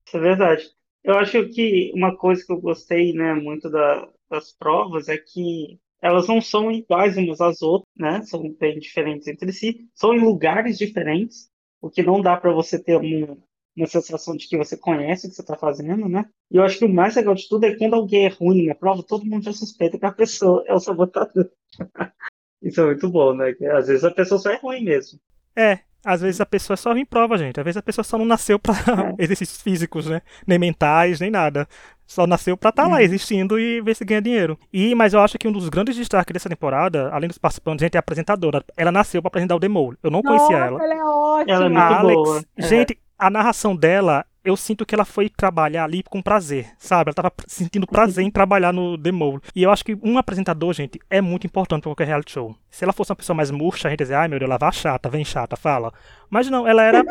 Isso 0.06 0.18
é 0.18 0.20
verdade. 0.20 0.66
Eu 1.06 1.18
acho 1.18 1.48
que 1.50 1.92
uma 1.96 2.18
coisa 2.18 2.44
que 2.46 2.52
eu 2.52 2.60
gostei, 2.60 3.14
né, 3.14 3.34
muito 3.34 3.70
da, 3.70 4.08
das 4.30 4.52
provas 4.52 5.08
é 5.08 5.18
que 5.18 5.80
elas 6.02 6.28
não 6.28 6.42
são 6.42 6.72
iguais 6.72 7.18
umas 7.18 7.42
às 7.42 7.62
outras, 7.62 7.90
né? 7.98 8.22
São 8.24 8.50
bem 8.60 8.80
diferentes 8.80 9.28
entre 9.28 9.52
si, 9.52 9.88
são 9.94 10.14
em 10.14 10.20
lugares 10.20 10.78
diferentes, 10.78 11.50
o 11.82 11.90
que 11.90 12.04
não 12.04 12.22
dá 12.22 12.38
para 12.38 12.52
você 12.52 12.82
ter 12.82 12.98
uma, 12.98 13.38
uma 13.76 13.88
sensação 13.88 14.36
de 14.36 14.48
que 14.48 14.58
você 14.58 14.78
conhece 14.78 15.28
o 15.28 15.30
que 15.30 15.36
você 15.36 15.42
está 15.42 15.56
fazendo, 15.56 16.08
né? 16.08 16.26
E 16.52 16.58
eu 16.58 16.64
acho 16.64 16.80
que 16.80 16.86
o 16.86 16.94
mais 16.94 17.16
legal 17.16 17.36
de 17.36 17.48
tudo 17.48 17.66
é 17.66 17.76
quando 17.76 17.96
alguém 17.96 18.26
é 18.26 18.30
ruim 18.30 18.68
na 18.68 18.76
prova, 18.76 19.04
todo 19.04 19.26
mundo 19.26 19.44
já 19.44 19.54
suspeita 19.54 20.00
que 20.00 20.06
a 20.06 20.12
pessoa 20.12 20.64
é 20.68 20.74
o 20.74 20.80
sabotador. 20.80 21.50
Isso 22.62 22.82
é 22.82 22.86
muito 22.86 23.10
bom, 23.10 23.34
né? 23.36 23.56
Às 23.74 23.88
vezes 23.88 24.04
a 24.04 24.12
pessoa 24.12 24.40
só 24.40 24.50
é 24.50 24.58
ruim 24.58 24.84
mesmo. 24.84 25.20
É, 25.56 25.80
às 26.06 26.22
vezes 26.22 26.40
a 26.40 26.46
pessoa 26.46 26.78
só 26.78 26.94
vem 26.94 27.04
prova, 27.04 27.36
gente. 27.36 27.60
Às 27.60 27.64
vezes 27.64 27.78
a 27.78 27.82
pessoa 27.82 28.04
só 28.04 28.16
não 28.16 28.26
nasceu 28.26 28.60
para 28.60 28.76
é. 28.76 29.16
exercícios 29.24 29.60
físicos, 29.60 30.06
né? 30.06 30.22
Nem 30.46 30.60
mentais, 30.60 31.20
nem 31.20 31.32
nada. 31.32 31.68
Só 32.06 32.28
nasceu 32.28 32.56
pra 32.56 32.70
estar 32.70 32.84
tá 32.84 32.88
lá 32.88 32.98
uhum. 32.98 33.02
existindo 33.02 33.60
e 33.60 33.82
ver 33.82 33.96
se 33.96 34.06
ganha 34.06 34.22
dinheiro. 34.22 34.60
E, 34.72 34.94
mas 34.94 35.14
eu 35.14 35.20
acho 35.20 35.40
que 35.40 35.48
um 35.48 35.52
dos 35.52 35.68
grandes 35.68 35.96
destaques 35.96 36.32
dessa 36.32 36.48
temporada, 36.48 37.10
além 37.12 37.28
dos 37.28 37.40
participantes, 37.40 37.84
gente, 37.84 37.96
é 37.96 37.98
a 37.98 38.00
apresentadora. 38.00 38.64
Ela 38.78 38.92
nasceu 38.92 39.20
pra 39.24 39.30
apresentar 39.30 39.56
o 39.56 39.60
Demole. 39.60 39.98
Eu 40.04 40.12
não 40.12 40.22
Nossa, 40.22 40.38
conhecia 40.38 40.66
ela. 40.66 40.84
Ela 40.84 40.94
é 40.94 41.04
ótima. 41.04 41.56
Ela 41.56 41.66
é 41.66 41.70
muito 41.70 41.82
a 41.82 41.98
Alex, 41.98 42.16
boa. 42.16 42.44
É. 42.58 42.62
Gente, 42.62 43.00
a 43.18 43.30
narração 43.32 43.76
dela 43.76 44.24
eu 44.46 44.56
sinto 44.56 44.86
que 44.86 44.94
ela 44.94 45.04
foi 45.04 45.28
trabalhar 45.28 45.84
ali 45.84 46.04
com 46.04 46.22
prazer, 46.22 46.68
sabe? 46.78 47.10
Ela 47.10 47.16
tava 47.16 47.34
sentindo 47.48 47.88
prazer 47.88 48.24
em 48.24 48.30
trabalhar 48.30 48.72
no 48.72 48.96
The 48.98 49.12
Mole. 49.12 49.42
E 49.56 49.64
eu 49.64 49.72
acho 49.72 49.84
que 49.84 49.98
um 50.04 50.18
apresentador, 50.20 50.72
gente, 50.72 51.00
é 51.10 51.20
muito 51.20 51.48
importante 51.48 51.82
pra 51.82 51.90
qualquer 51.90 52.08
reality 52.08 52.32
show. 52.32 52.56
Se 52.70 52.84
ela 52.84 52.94
fosse 52.94 53.12
uma 53.12 53.16
pessoa 53.16 53.36
mais 53.36 53.50
murcha, 53.50 53.88
a 53.88 53.92
gente 53.92 54.02
ia 54.02 54.06
dizer, 54.06 54.14
ai 54.14 54.28
meu 54.28 54.38
Deus, 54.38 54.48
ela 54.48 54.60
vai 54.60 54.72
chata, 54.72 55.10
vem 55.10 55.26
chata, 55.26 55.56
fala. 55.56 55.92
Mas 56.30 56.50
não, 56.50 56.68
ela 56.68 56.84
era 56.84 57.04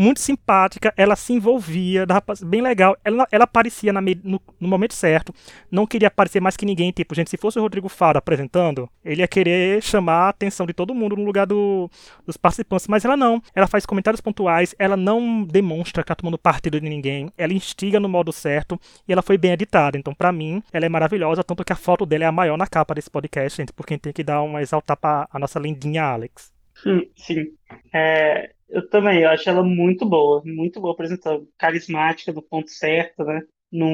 muito 0.00 0.18
simpática, 0.18 0.94
ela 0.96 1.14
se 1.14 1.34
envolvia, 1.34 2.06
bem 2.46 2.62
legal. 2.62 2.96
Ela, 3.04 3.26
ela 3.30 3.44
aparecia 3.44 3.92
na, 3.92 4.00
no, 4.00 4.40
no, 4.58 4.66
momento 4.66 4.94
certo, 4.94 5.30
não 5.70 5.86
queria 5.86 6.08
aparecer 6.08 6.40
mais 6.40 6.56
que 6.56 6.64
ninguém. 6.64 6.90
Tipo, 6.90 7.14
gente, 7.14 7.28
se 7.28 7.36
fosse 7.36 7.58
o 7.58 7.62
Rodrigo 7.62 7.88
Faro 7.88 8.16
apresentando, 8.16 8.88
ele 9.04 9.20
ia 9.20 9.28
querer 9.28 9.82
chamar 9.82 10.26
a 10.26 10.28
atenção 10.30 10.64
de 10.64 10.72
todo 10.72 10.94
mundo 10.94 11.16
no 11.16 11.24
lugar 11.24 11.46
do, 11.46 11.90
dos 12.24 12.38
participantes. 12.38 12.88
Mas 12.88 13.04
ela 13.04 13.14
não. 13.14 13.42
Ela 13.54 13.66
faz 13.66 13.84
comentários 13.84 14.22
pontuais, 14.22 14.74
ela 14.78 14.96
não 14.96 15.44
demonstra 15.44 16.02
que 16.02 16.08
tá 16.08 16.14
tomando 16.14 16.38
partido 16.38 16.80
de 16.80 16.88
ninguém, 16.88 17.30
ela 17.36 17.52
instiga 17.52 18.00
no 18.00 18.08
modo 18.08 18.32
certo 18.32 18.80
e 19.06 19.12
ela 19.12 19.22
foi 19.22 19.36
bem 19.36 19.52
editada. 19.52 19.98
Então, 19.98 20.14
para 20.14 20.32
mim, 20.32 20.62
ela 20.72 20.86
é 20.86 20.88
maravilhosa, 20.88 21.44
tanto 21.44 21.62
que 21.62 21.74
a 21.74 21.76
foto 21.76 22.06
dela 22.06 22.24
é 22.24 22.26
a 22.26 22.32
maior 22.32 22.56
na 22.56 22.66
capa 22.66 22.94
desse 22.94 23.10
podcast, 23.10 23.58
gente, 23.58 23.72
porque 23.74 23.98
tem 23.98 24.14
que 24.14 24.24
dar 24.24 24.40
uma 24.40 24.62
exaltar 24.62 24.96
pra 24.96 25.28
a 25.30 25.38
nossa 25.38 25.58
lindinha 25.58 26.04
Alex. 26.04 26.59
Sim, 26.82 27.10
sim. 27.16 27.46
É, 27.92 28.52
eu 28.68 28.88
também, 28.88 29.22
eu 29.22 29.30
acho 29.30 29.48
ela 29.48 29.62
muito 29.62 30.06
boa, 30.06 30.42
muito 30.44 30.80
boa 30.80 30.94
apresentando, 30.94 31.48
carismática 31.58 32.32
no 32.32 32.42
ponto 32.42 32.70
certo, 32.70 33.24
né? 33.24 33.42
Não, 33.70 33.90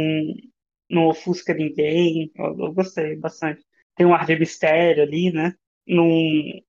não 0.88 1.06
ofusca 1.06 1.54
ninguém, 1.54 2.30
eu, 2.34 2.58
eu, 2.58 2.72
gostei 2.72 3.16
bastante. 3.16 3.64
Tem 3.96 4.06
um 4.06 4.14
ar 4.14 4.26
de 4.26 4.38
mistério 4.38 5.02
ali, 5.02 5.32
né? 5.32 5.54
Não, 5.86 6.08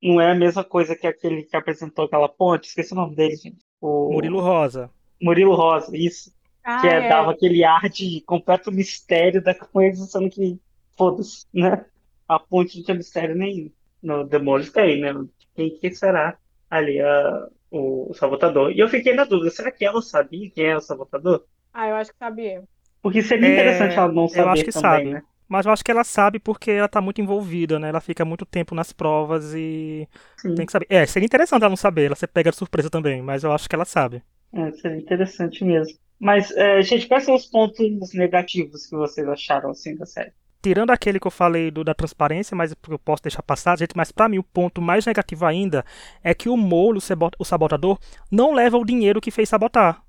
não 0.01 0.21
é 0.21 0.31
a 0.31 0.35
mesma 0.35 0.63
coisa 0.63 0.95
que 0.95 1.07
aquele 1.07 1.43
que 1.43 1.55
apresentou 1.55 2.05
aquela 2.05 2.29
ponte, 2.29 2.67
esqueci 2.67 2.93
o 2.93 2.95
nome 2.95 3.15
dele, 3.15 3.35
gente. 3.35 3.57
O... 3.81 4.13
Murilo 4.13 4.39
Rosa. 4.39 4.89
Murilo 5.21 5.55
Rosa, 5.55 5.95
isso. 5.95 6.31
Ah, 6.63 6.81
que 6.81 6.87
é, 6.87 7.05
é. 7.05 7.09
dava 7.09 7.31
aquele 7.31 7.63
ar 7.63 7.89
de 7.89 8.21
completo 8.21 8.71
mistério 8.71 9.41
da 9.41 9.55
coisa, 9.55 10.05
sendo 10.05 10.29
que, 10.29 10.59
foda-se, 10.97 11.45
né? 11.53 11.85
A 12.27 12.39
ponte 12.39 12.77
não 12.77 12.83
tinha 12.85 12.97
mistério 12.97 13.35
nenhum. 13.35 13.71
No 14.01 14.23
Demônios 14.23 14.71
tem, 14.71 15.01
né? 15.01 15.13
Quem 15.57 15.77
que 15.79 15.91
será 15.95 16.39
ali 16.69 17.01
a, 17.01 17.49
o 17.71 18.13
sabotador. 18.15 18.71
E 18.71 18.79
eu 18.79 18.89
fiquei 18.89 19.13
na 19.15 19.25
dúvida, 19.25 19.51
será 19.51 19.71
que 19.73 19.85
ela 19.85 20.01
sabia 20.03 20.51
quem 20.51 20.67
é 20.67 20.77
o 20.77 20.81
sabotador? 20.81 21.45
Ah, 21.73 21.87
eu 21.89 21.95
acho 21.95 22.11
que 22.11 22.17
sabia. 22.17 22.63
Porque 23.01 23.21
seria 23.23 23.47
É, 23.47 23.49
interessante 23.49 23.97
ela 23.97 24.11
não 24.11 24.27
saber 24.27 24.41
eu 24.41 24.47
acho 24.49 24.63
que 24.63 24.71
também, 24.71 25.07
sabe. 25.07 25.09
né? 25.09 25.23
Mas 25.47 25.65
eu 25.65 25.71
acho 25.71 25.83
que 25.83 25.91
ela 25.91 26.03
sabe 26.03 26.39
porque 26.39 26.71
ela 26.71 26.87
tá 26.89 26.99
muito 27.01 27.21
envolvida, 27.21 27.79
né? 27.79 27.89
Ela 27.89 28.01
fica 28.01 28.25
muito 28.25 28.45
tempo 28.45 28.75
nas 28.75 28.91
provas 28.91 29.53
e 29.55 30.07
Sim, 30.35 30.55
tem 30.55 30.65
que 30.65 30.71
saber. 30.71 30.87
É, 30.89 31.05
seria 31.05 31.25
interessante 31.25 31.61
ela 31.61 31.69
não 31.69 31.77
saber, 31.77 32.05
ela 32.07 32.15
se 32.15 32.27
pega 32.27 32.51
de 32.51 32.57
surpresa 32.57 32.89
também, 32.89 33.21
mas 33.21 33.43
eu 33.43 33.51
acho 33.53 33.69
que 33.69 33.75
ela 33.75 33.85
sabe. 33.85 34.23
é, 34.53 34.71
seria 34.73 34.97
interessante 34.97 35.63
mesmo. 35.63 35.97
Mas, 36.19 36.51
é, 36.51 36.81
gente, 36.81 37.07
quais 37.07 37.23
são 37.25 37.35
os 37.35 37.45
pontos 37.45 38.13
negativos 38.13 38.85
que 38.87 38.95
vocês 38.95 39.27
acharam, 39.27 39.69
assim, 39.71 39.95
da 39.95 40.05
série? 40.05 40.33
Tirando 40.61 40.91
aquele 40.91 41.19
que 41.19 41.27
eu 41.27 41.31
falei 41.31 41.69
do, 41.71 41.83
da 41.83 41.93
transparência, 41.93 42.55
mas 42.55 42.73
eu 42.89 42.99
posso 42.99 43.23
deixar 43.23 43.43
passar, 43.43 43.77
gente, 43.77 43.95
mas 43.95 44.11
pra 44.11 44.27
mim 44.27 44.39
o 44.39 44.43
ponto 44.43 44.81
mais 44.81 45.05
negativo 45.05 45.45
ainda 45.45 45.85
é 46.23 46.33
que 46.33 46.49
o 46.49 46.57
Molo, 46.57 46.97
o 46.97 47.01
sabo- 47.01 47.31
o 47.37 47.45
sabotador, 47.45 47.97
não 48.31 48.53
leva 48.53 48.77
o 48.77 48.85
dinheiro 48.85 49.21
que 49.21 49.31
fez 49.31 49.47
sabotar. 49.49 50.01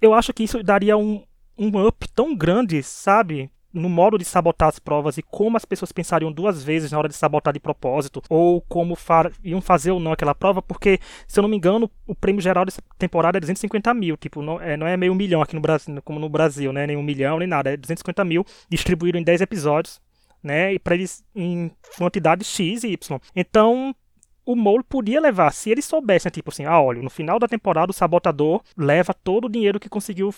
Eu 0.00 0.14
acho 0.14 0.32
que 0.32 0.42
isso 0.44 0.62
daria 0.62 0.96
um, 0.96 1.22
um 1.58 1.86
up 1.86 2.08
tão 2.14 2.34
grande, 2.34 2.82
sabe? 2.82 3.50
No 3.74 3.88
modo 3.88 4.16
de 4.16 4.24
sabotar 4.24 4.68
as 4.68 4.78
provas 4.78 5.18
e 5.18 5.22
como 5.22 5.56
as 5.56 5.64
pessoas 5.64 5.90
pensariam 5.90 6.30
duas 6.30 6.62
vezes 6.62 6.92
na 6.92 6.98
hora 6.98 7.08
de 7.08 7.14
sabotar 7.14 7.52
de 7.52 7.58
propósito, 7.58 8.22
ou 8.30 8.60
como 8.62 8.94
fa 8.94 9.30
iam 9.42 9.60
fazer 9.60 9.90
ou 9.90 9.98
não 9.98 10.12
aquela 10.12 10.34
prova, 10.34 10.62
porque, 10.62 11.00
se 11.26 11.38
eu 11.40 11.42
não 11.42 11.48
me 11.48 11.56
engano, 11.56 11.90
o 12.06 12.14
prêmio 12.14 12.40
geral 12.40 12.64
dessa 12.64 12.80
temporada 12.96 13.38
é 13.38 13.40
250 13.40 13.92
mil. 13.92 14.16
Tipo, 14.16 14.40
não 14.40 14.60
é, 14.60 14.76
não 14.76 14.86
é 14.86 14.96
meio 14.96 15.14
milhão 15.14 15.42
aqui 15.42 15.54
no 15.54 15.60
Brasil, 15.60 16.00
como 16.04 16.20
no 16.20 16.28
Brasil, 16.28 16.72
né? 16.72 16.86
Nem 16.86 16.96
um 16.96 17.02
milhão, 17.02 17.38
nem 17.38 17.48
nada. 17.48 17.72
É 17.72 17.76
250 17.76 18.24
mil 18.24 18.46
distribuído 18.70 19.18
em 19.18 19.22
10 19.24 19.40
episódios, 19.40 20.00
né? 20.42 20.72
E 20.72 20.78
para 20.78 20.94
eles 20.94 21.24
em 21.34 21.70
quantidade 21.98 22.44
X 22.44 22.84
e 22.84 22.92
Y. 22.92 23.20
Então, 23.34 23.94
o 24.46 24.54
Mole 24.54 24.84
podia 24.84 25.20
levar, 25.20 25.52
se 25.52 25.70
eles 25.70 25.84
soubessem, 25.84 26.30
tipo 26.30 26.50
assim, 26.50 26.64
ah, 26.64 26.80
olha, 26.80 27.02
no 27.02 27.10
final 27.10 27.38
da 27.38 27.48
temporada 27.48 27.90
o 27.90 27.94
sabotador 27.94 28.62
leva 28.76 29.14
todo 29.14 29.46
o 29.46 29.48
dinheiro 29.48 29.80
que 29.80 29.88
conseguiu 29.88 30.32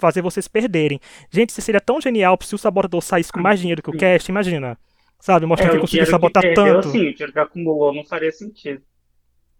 fazer 0.00 0.22
vocês 0.22 0.48
perderem. 0.48 0.98
Gente, 1.30 1.50
isso 1.50 1.60
seria 1.60 1.80
tão 1.80 2.00
genial 2.00 2.38
se 2.40 2.54
o 2.54 2.58
sabotador 2.58 3.02
saísse 3.02 3.32
com 3.32 3.40
mais 3.40 3.60
dinheiro 3.60 3.82
que 3.82 3.90
o 3.90 3.96
cast, 3.96 4.30
imagina. 4.30 4.78
Sabe, 5.20 5.44
mostrar 5.44 5.70
que 5.70 5.76
o 5.76 5.80
conseguiu 5.80 6.06
sabotar 6.06 6.42
que 6.42 6.54
perdeu, 6.54 6.80
tanto. 6.80 6.90
sim, 6.90 7.08
o 7.08 7.14
dinheiro 7.14 7.32
que 7.32 7.38
acumulou 7.38 7.94
não 7.94 8.04
faria 8.04 8.32
sentido. 8.32 8.82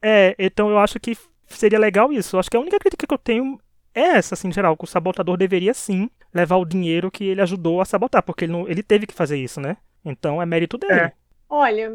É, 0.03 0.35
então 0.39 0.71
eu 0.71 0.79
acho 0.79 0.99
que 0.99 1.17
seria 1.47 1.79
legal 1.79 2.11
isso. 2.13 2.37
Eu 2.37 2.41
acho 2.41 2.51
que 2.51 2.57
a 2.57 2.61
única 2.61 2.79
crítica 2.79 3.07
que 3.07 3.13
eu 3.13 3.19
tenho 3.19 3.61
é 3.95 4.01
essa, 4.01 4.35
assim, 4.35 4.49
em 4.49 4.53
geral, 4.53 4.77
que 4.77 4.85
o 4.85 4.87
sabotador 4.87 5.37
deveria 5.37 5.75
sim 5.75 6.09
levar 6.33 6.57
o 6.57 6.65
dinheiro 6.65 7.11
que 7.11 7.25
ele 7.25 7.43
ajudou 7.43 7.81
a 7.81 7.85
sabotar, 7.85 8.23
porque 8.23 8.45
ele, 8.45 8.53
não, 8.53 8.69
ele 8.69 8.83
teve 8.83 9.07
que 9.07 9.13
fazer 9.15 9.37
isso, 9.37 9.61
né? 9.61 9.77
Então 10.05 10.41
é 10.41 10.47
mérito 10.47 10.79
dele. 10.79 10.93
É. 10.93 11.13
Olha, 11.49 11.93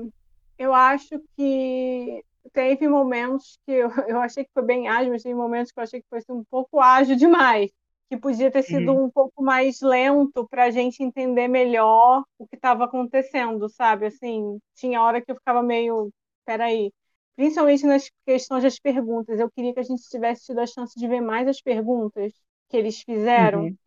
eu 0.60 0.74
acho 0.74 1.20
que 1.36 2.24
teve 2.54 2.88
momentos 2.88 3.60
que 3.66 3.72
eu, 3.72 3.90
eu 4.08 4.20
achei 4.20 4.44
que 4.44 4.52
foi 4.54 4.64
bem 4.64 4.88
ágil, 4.88 5.12
mas 5.12 5.24
teve 5.24 5.36
momentos 5.36 5.72
que 5.72 5.80
eu 5.80 5.84
achei 5.84 6.02
que 6.02 6.08
foi 6.10 6.20
assim, 6.20 6.34
um 6.34 6.44
pouco 6.44 6.80
ágil 6.80 7.16
demais. 7.16 7.72
Que 8.10 8.18
podia 8.18 8.52
ter 8.52 8.62
sido 8.62 8.92
um 8.94 9.10
pouco 9.10 9.44
mais 9.44 9.82
lento 9.82 10.48
para 10.48 10.66
a 10.66 10.72
gente 10.72 11.02
entender 11.02 11.48
melhor 11.48 12.24
o 12.38 12.48
que 12.48 12.56
estava 12.56 12.86
acontecendo, 12.86 13.68
sabe? 13.68 14.06
Assim, 14.06 14.60
tinha 14.76 15.02
hora 15.02 15.22
que 15.22 15.32
eu 15.32 15.36
ficava 15.36 15.64
meio, 15.64 16.12
peraí. 16.46 16.92
Principalmente 17.36 17.86
nas 17.86 18.10
questões 18.26 18.64
das 18.64 18.80
perguntas. 18.80 19.40
Eu 19.40 19.50
queria 19.52 19.74
que 19.74 19.80
a 19.80 19.84
gente 19.84 20.08
tivesse 20.08 20.46
tido 20.46 20.60
a 20.60 20.68
chance 20.68 20.98
de 20.98 21.08
ver 21.08 21.22
mais 21.22 21.48
as 21.48 21.62
perguntas 21.62 22.32
que 22.70 22.78
eles 22.78 23.02
fizeram. 23.02 23.64
Uhum. 23.64 23.78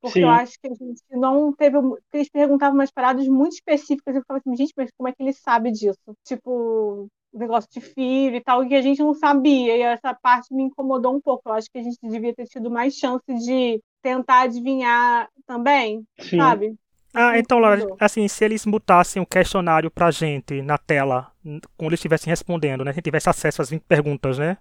Porque 0.00 0.18
Sim. 0.18 0.24
eu 0.24 0.30
acho 0.30 0.58
que 0.60 0.66
a 0.66 0.74
gente 0.74 1.02
não 1.10 1.52
teve. 1.52 1.80
Porque 1.80 2.02
eles 2.16 2.28
perguntavam 2.28 2.74
umas 2.74 2.90
paradas 2.90 3.28
muito 3.28 3.52
específicas. 3.52 4.16
Eu 4.16 4.22
ficava 4.22 4.40
assim, 4.40 4.56
gente, 4.56 4.74
mas 4.76 4.90
como 4.96 5.08
é 5.08 5.12
que 5.12 5.22
ele 5.22 5.32
sabe 5.32 5.70
disso? 5.70 6.16
Tipo, 6.24 7.08
negócio 7.32 7.70
de 7.70 7.80
filho 7.80 8.36
e 8.36 8.40
tal, 8.40 8.66
que 8.66 8.74
a 8.74 8.82
gente 8.82 9.00
não 9.00 9.14
sabia. 9.14 9.76
E 9.76 9.82
essa 9.82 10.14
parte 10.14 10.54
me 10.54 10.64
incomodou 10.64 11.14
um 11.14 11.20
pouco. 11.20 11.48
Eu 11.48 11.54
acho 11.54 11.70
que 11.70 11.78
a 11.78 11.82
gente 11.82 11.98
devia 12.02 12.34
ter 12.34 12.46
tido 12.46 12.70
mais 12.70 12.94
chance 12.94 13.24
de 13.26 13.80
tentar 14.02 14.42
adivinhar 14.42 15.28
também, 15.46 16.04
Sim. 16.18 16.36
sabe? 16.36 16.74
Ah, 17.14 17.38
então, 17.38 17.58
Laura, 17.58 17.86
assim, 18.00 18.26
se 18.26 18.42
eles 18.42 18.64
botassem 18.64 19.20
um 19.20 19.24
questionário 19.24 19.90
pra 19.90 20.10
gente 20.10 20.62
na 20.62 20.78
tela, 20.78 21.30
quando 21.76 21.90
eles 21.90 21.98
estivessem 21.98 22.30
respondendo, 22.30 22.84
né? 22.84 22.90
A 22.90 22.94
gente 22.94 23.04
tivesse 23.04 23.28
acesso 23.28 23.60
às 23.60 23.68
20 23.68 23.82
perguntas, 23.82 24.38
né? 24.38 24.56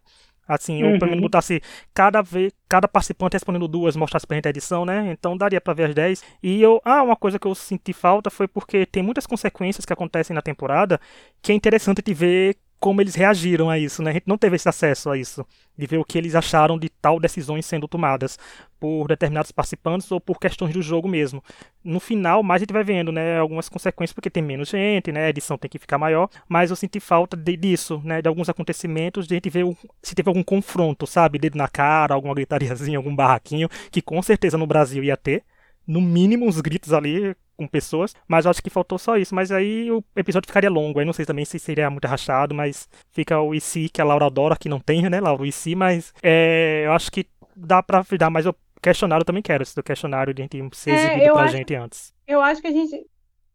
Assim, 0.47 0.83
ou 0.83 0.93
pelo 0.97 1.11
menos 1.11 1.21
Uhum. 1.21 1.21
botasse 1.21 1.61
cada 1.93 2.21
vez, 2.21 2.51
cada 2.67 2.87
participante 2.87 3.33
respondendo 3.33 3.67
duas, 3.67 3.95
mostrasse 3.95 4.27
pra 4.27 4.35
gente 4.35 4.47
a 4.47 4.49
edição, 4.49 4.85
né? 4.85 5.11
Então 5.11 5.37
daria 5.37 5.61
pra 5.61 5.73
ver 5.73 5.85
as 5.85 5.95
10. 5.95 6.23
E 6.43 6.61
eu, 6.61 6.81
ah, 6.83 7.01
uma 7.03 7.15
coisa 7.15 7.39
que 7.39 7.47
eu 7.47 7.55
senti 7.55 7.93
falta 7.93 8.29
foi 8.29 8.47
porque 8.47 8.85
tem 8.85 9.01
muitas 9.03 9.25
consequências 9.25 9.85
que 9.85 9.93
acontecem 9.93 10.33
na 10.33 10.41
temporada 10.41 10.99
que 11.41 11.51
é 11.51 11.55
interessante 11.55 12.01
de 12.01 12.13
ver 12.13 12.57
como 12.81 12.99
eles 12.99 13.13
reagiram 13.13 13.69
a 13.69 13.77
isso, 13.77 14.01
né? 14.01 14.09
A 14.09 14.13
gente 14.15 14.27
não 14.27 14.39
teve 14.39 14.55
esse 14.55 14.67
acesso 14.67 15.11
a 15.11 15.15
isso, 15.15 15.45
de 15.77 15.85
ver 15.85 15.99
o 15.99 16.03
que 16.03 16.17
eles 16.17 16.33
acharam 16.33 16.79
de 16.79 16.89
tal 16.89 17.19
decisões 17.19 17.63
sendo 17.63 17.87
tomadas 17.87 18.39
por 18.79 19.07
determinados 19.07 19.51
participantes 19.51 20.11
ou 20.11 20.19
por 20.19 20.39
questões 20.39 20.73
do 20.73 20.81
jogo 20.81 21.07
mesmo. 21.07 21.43
No 21.83 21.99
final, 21.99 22.41
mais 22.41 22.59
a 22.59 22.63
gente 22.63 22.73
vai 22.73 22.83
vendo, 22.83 23.11
né, 23.11 23.37
algumas 23.37 23.69
consequências 23.69 24.15
porque 24.15 24.31
tem 24.31 24.41
menos 24.41 24.69
gente, 24.69 25.11
né, 25.11 25.25
a 25.25 25.29
edição 25.29 25.59
tem 25.59 25.69
que 25.69 25.77
ficar 25.77 25.99
maior, 25.99 26.27
mas 26.49 26.71
eu 26.71 26.75
senti 26.75 26.99
falta 26.99 27.37
de, 27.37 27.55
disso, 27.55 28.01
né, 28.03 28.19
de 28.19 28.27
alguns 28.27 28.49
acontecimentos, 28.49 29.27
de 29.27 29.35
a 29.35 29.37
gente 29.37 29.49
ver 29.51 29.65
se 30.01 30.15
teve 30.15 30.27
algum 30.27 30.43
confronto, 30.43 31.05
sabe, 31.05 31.37
dedo 31.37 31.59
na 31.59 31.67
cara, 31.67 32.15
alguma 32.15 32.33
gritariazinha, 32.33 32.97
algum 32.97 33.15
barraquinho, 33.15 33.69
que 33.91 34.01
com 34.01 34.19
certeza 34.23 34.57
no 34.57 34.65
Brasil 34.65 35.03
ia 35.03 35.15
ter, 35.15 35.43
no 35.85 36.01
mínimo 36.01 36.47
uns 36.47 36.59
gritos 36.59 36.93
ali 36.93 37.35
com 37.61 37.67
pessoas, 37.67 38.15
mas 38.27 38.45
eu 38.45 38.51
acho 38.51 38.61
que 38.61 38.69
faltou 38.69 38.97
só 38.97 39.17
isso. 39.17 39.35
Mas 39.35 39.51
aí 39.51 39.91
o 39.91 40.03
episódio 40.15 40.47
ficaria 40.47 40.69
longo, 40.69 40.99
aí 40.99 41.05
não 41.05 41.13
sei 41.13 41.25
também 41.25 41.45
se 41.45 41.59
seria 41.59 41.89
muito 41.89 42.05
arrastado, 42.05 42.55
mas 42.55 42.89
fica 43.11 43.39
o 43.39 43.53
IC 43.53 43.89
que 43.89 44.01
a 44.01 44.05
Laura 44.05 44.25
adora, 44.25 44.57
que 44.57 44.69
não 44.69 44.79
tem, 44.79 45.07
né, 45.09 45.19
Laura, 45.19 45.43
o 45.43 45.45
IC, 45.45 45.75
mas 45.75 46.13
é, 46.23 46.83
eu 46.85 46.93
acho 46.93 47.11
que 47.11 47.27
dá 47.55 47.83
pra 47.83 48.03
dar 48.17 48.29
mais 48.29 48.45
o 48.45 48.55
questionário 48.81 49.21
eu 49.21 49.25
também 49.25 49.43
quero, 49.43 49.61
esse 49.61 49.75
do 49.75 49.83
questionário 49.83 50.33
de 50.33 50.41
ser 50.73 50.91
exibido 50.91 51.21
é, 51.21 51.31
pra 51.31 51.43
acho, 51.43 51.57
gente 51.57 51.75
antes. 51.75 52.13
Eu 52.27 52.41
acho 52.41 52.61
que 52.61 52.67
a 52.67 52.71
gente, 52.71 53.05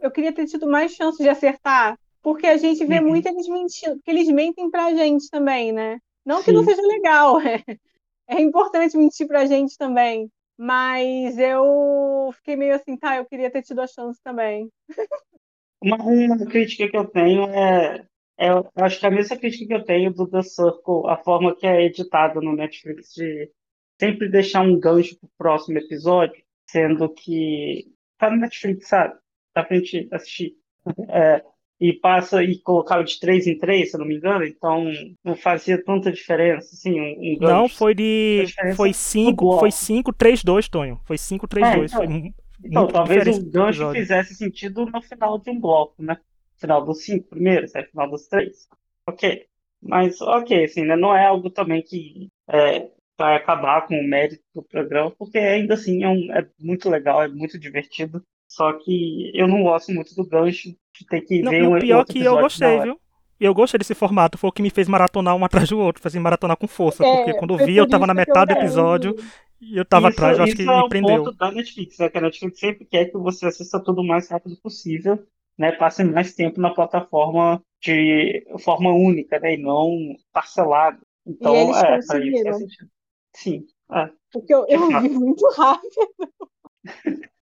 eu 0.01 0.11
queria 0.11 0.33
ter 0.33 0.47
tido 0.47 0.69
mais 0.69 0.93
chance 0.93 1.21
de 1.21 1.29
acertar, 1.29 1.99
porque 2.23 2.47
a 2.47 2.57
gente 2.57 2.85
vê 2.85 3.01
uhum. 3.01 3.09
muito 3.09 3.27
eles 3.27 3.49
mentindo, 3.49 3.97
porque 3.97 4.11
eles 4.11 4.29
mentem 4.29 4.71
pra 4.71 4.95
gente 4.95 5.29
também, 5.29 5.73
né? 5.73 5.99
Não 6.25 6.39
Sim. 6.39 6.45
que 6.45 6.53
não 6.53 6.65
seja 6.65 6.83
legal, 6.83 7.41
é, 7.43 7.63
é 8.29 8.41
importante 8.41 8.97
mentir 8.97 9.27
pra 9.27 9.47
gente 9.47 9.77
também. 9.77 10.31
Mas 10.59 11.39
eu 11.39 12.31
fiquei 12.37 12.57
meio 12.57 12.75
assim, 12.75 12.97
tá, 12.97 13.17
eu 13.17 13.27
queria 13.27 13.51
ter 13.51 13.63
tido 13.63 13.81
a 13.81 13.87
chance 13.87 14.21
também. 14.23 14.71
Uma, 15.83 15.97
uma 15.99 16.47
crítica 16.47 16.89
que 16.89 16.97
eu 16.97 17.07
tenho 17.07 17.45
é, 17.51 18.07
é, 18.39 18.51
eu 18.51 18.71
acho 18.77 19.01
que 19.01 19.07
a 19.07 19.11
mesma 19.11 19.37
crítica 19.37 19.67
que 19.67 19.75
eu 19.75 19.85
tenho 19.85 20.13
do 20.13 20.29
The 20.29 20.43
Circle, 20.43 21.09
a 21.09 21.17
forma 21.17 21.57
que 21.57 21.67
é 21.67 21.85
editado 21.85 22.41
no 22.41 22.55
Netflix, 22.55 23.15
de 23.15 23.51
sempre 23.99 24.29
deixar 24.29 24.63
um 24.63 24.79
gancho 24.79 25.19
pro 25.19 25.31
próximo 25.39 25.79
episódio, 25.79 26.43
sendo 26.69 27.09
que 27.09 27.87
tá 28.19 28.31
no 28.31 28.37
Netflix, 28.37 28.89
sabe? 28.89 29.19
Dá 29.55 29.65
pra 29.65 29.77
gente 29.77 30.09
assistir. 30.13 30.55
É, 31.09 31.43
e 31.81 31.93
passa 31.93 32.43
e 32.43 32.59
colocava 32.59 33.05
de 33.05 33.19
3 33.21 33.47
em 33.47 33.59
3, 33.59 33.91
se 33.91 33.97
eu 33.97 34.01
não 34.01 34.07
me 34.07 34.17
engano, 34.17 34.45
então 34.45 34.85
não 35.23 35.37
fazia 35.37 35.83
tanta 35.83 36.11
diferença, 36.11 36.71
assim, 36.73 36.99
um, 36.99 37.35
um 37.35 37.37
Não, 37.41 37.69
foi 37.69 37.95
de 37.95 38.47
foi 38.75 38.93
5, 38.93 39.59
foi 39.59 39.71
5 39.71 40.13
3 40.13 40.43
2, 40.43 40.69
Tonho. 40.69 41.01
Foi 41.05 41.19
5 41.19 41.47
3 41.47 41.75
2, 41.77 41.93
é, 41.93 41.97
então, 41.97 42.33
então 42.65 42.87
talvez 42.89 43.39
o 43.39 43.51
gancho 43.51 43.93
fizesse 43.93 44.35
sentido 44.35 44.87
no 44.87 45.03
final 45.03 45.39
de 45.39 45.51
um 45.51 45.61
bloco, 45.61 46.03
né? 46.03 46.17
Final 46.59 46.85
dos 46.85 47.05
5 47.05 47.29
primeiros, 47.29 47.75
é 47.75 47.85
final 47.85 48.11
dos 48.11 48.27
3. 48.27 48.69
OK. 49.09 49.47
Mas 49.83 50.21
OK, 50.21 50.65
assim, 50.65 50.85
né? 50.85 50.97
não 50.97 51.15
é 51.15 51.27
algo 51.27 51.51
também 51.51 51.83
que 51.83 52.29
é, 52.49 52.89
vai 53.19 53.37
acabar 53.37 53.87
com 53.87 53.95
o 53.95 54.09
mérito 54.09 54.43
do 54.55 54.63
programa, 54.63 55.11
porque 55.11 55.39
ainda 55.39 55.75
assim 55.75 56.03
é, 56.03 56.09
um, 56.09 56.33
é 56.33 56.49
muito 56.59 56.89
legal, 56.89 57.23
é 57.23 57.29
muito 57.29 57.59
divertido. 57.59 58.23
Só 58.49 58.73
que 58.75 59.31
eu 59.35 59.49
não 59.49 59.63
gosto 59.63 59.93
muito 59.93 60.15
do 60.15 60.27
gancho 60.27 60.69
de 60.69 61.07
ter 61.09 61.21
que 61.23 61.43
não, 61.43 61.51
ver 61.51 61.63
um 61.63 61.77
O 61.77 61.81
pior 61.81 62.05
que 62.05 62.23
eu 62.23 62.39
gostei, 62.39 62.81
viu? 62.81 63.01
E 63.39 63.45
eu 63.45 63.53
gostei 63.53 63.77
desse 63.77 63.95
formato, 63.95 64.39
foi 64.39 64.49
o 64.49 64.53
que 64.53 64.63
me 64.63 64.71
fez 64.71 64.89
maratonar 64.89 65.37
um 65.37 65.45
atrás 65.45 65.69
do 65.69 65.79
outro, 65.79 66.03
fazer 66.03 66.19
maratonar 66.19 66.57
com 66.57 66.67
força, 66.67 67.05
é, 67.05 67.17
porque 67.17 67.35
quando 67.35 67.53
eu 67.53 67.67
vi, 67.67 67.77
eu 67.77 67.87
tava 67.87 68.07
na 68.07 68.15
metade 68.15 68.55
do 68.55 68.59
episódio 68.59 69.15
e 69.61 69.77
eu 69.77 69.85
tava 69.85 70.09
isso, 70.09 70.17
atrás, 70.19 70.39
eu 70.39 70.45
acho 70.45 70.57
que 70.57 70.63
é 70.63 70.65
me 70.65 70.89
prendeu. 70.89 71.25
ponto 71.25 71.37
da 71.37 71.53
Netflix, 71.53 71.99
né? 71.99 72.09
Que 72.09 72.17
a 72.17 72.21
Netflix 72.23 72.59
sempre 72.59 72.87
quer 72.87 73.07
que 73.07 73.19
você 73.19 73.47
assista 73.47 73.79
tudo 73.79 74.01
o 74.01 74.07
mais 74.07 74.31
rápido 74.31 74.57
possível, 74.57 75.23
né? 75.59 75.73
Passe 75.73 76.03
mais 76.03 76.35
tempo 76.35 76.61
na 76.61 76.73
plataforma 76.73 77.63
de 77.83 78.47
forma 78.61 78.91
única, 78.91 79.39
né? 79.39 79.55
E 79.55 79.59
não 79.59 80.17
parcelado. 80.33 80.99
Então, 81.27 81.55
e 81.55 81.59
eles 81.59 81.77
é, 81.77 81.97
conseguiram. 81.97 82.59
Sim. 83.35 83.67
É. 83.93 84.09
Porque 84.33 84.55
eu, 84.55 84.67
eu 84.67 85.01
vi 85.01 85.09
muito 85.11 85.47
rápido 85.57 86.09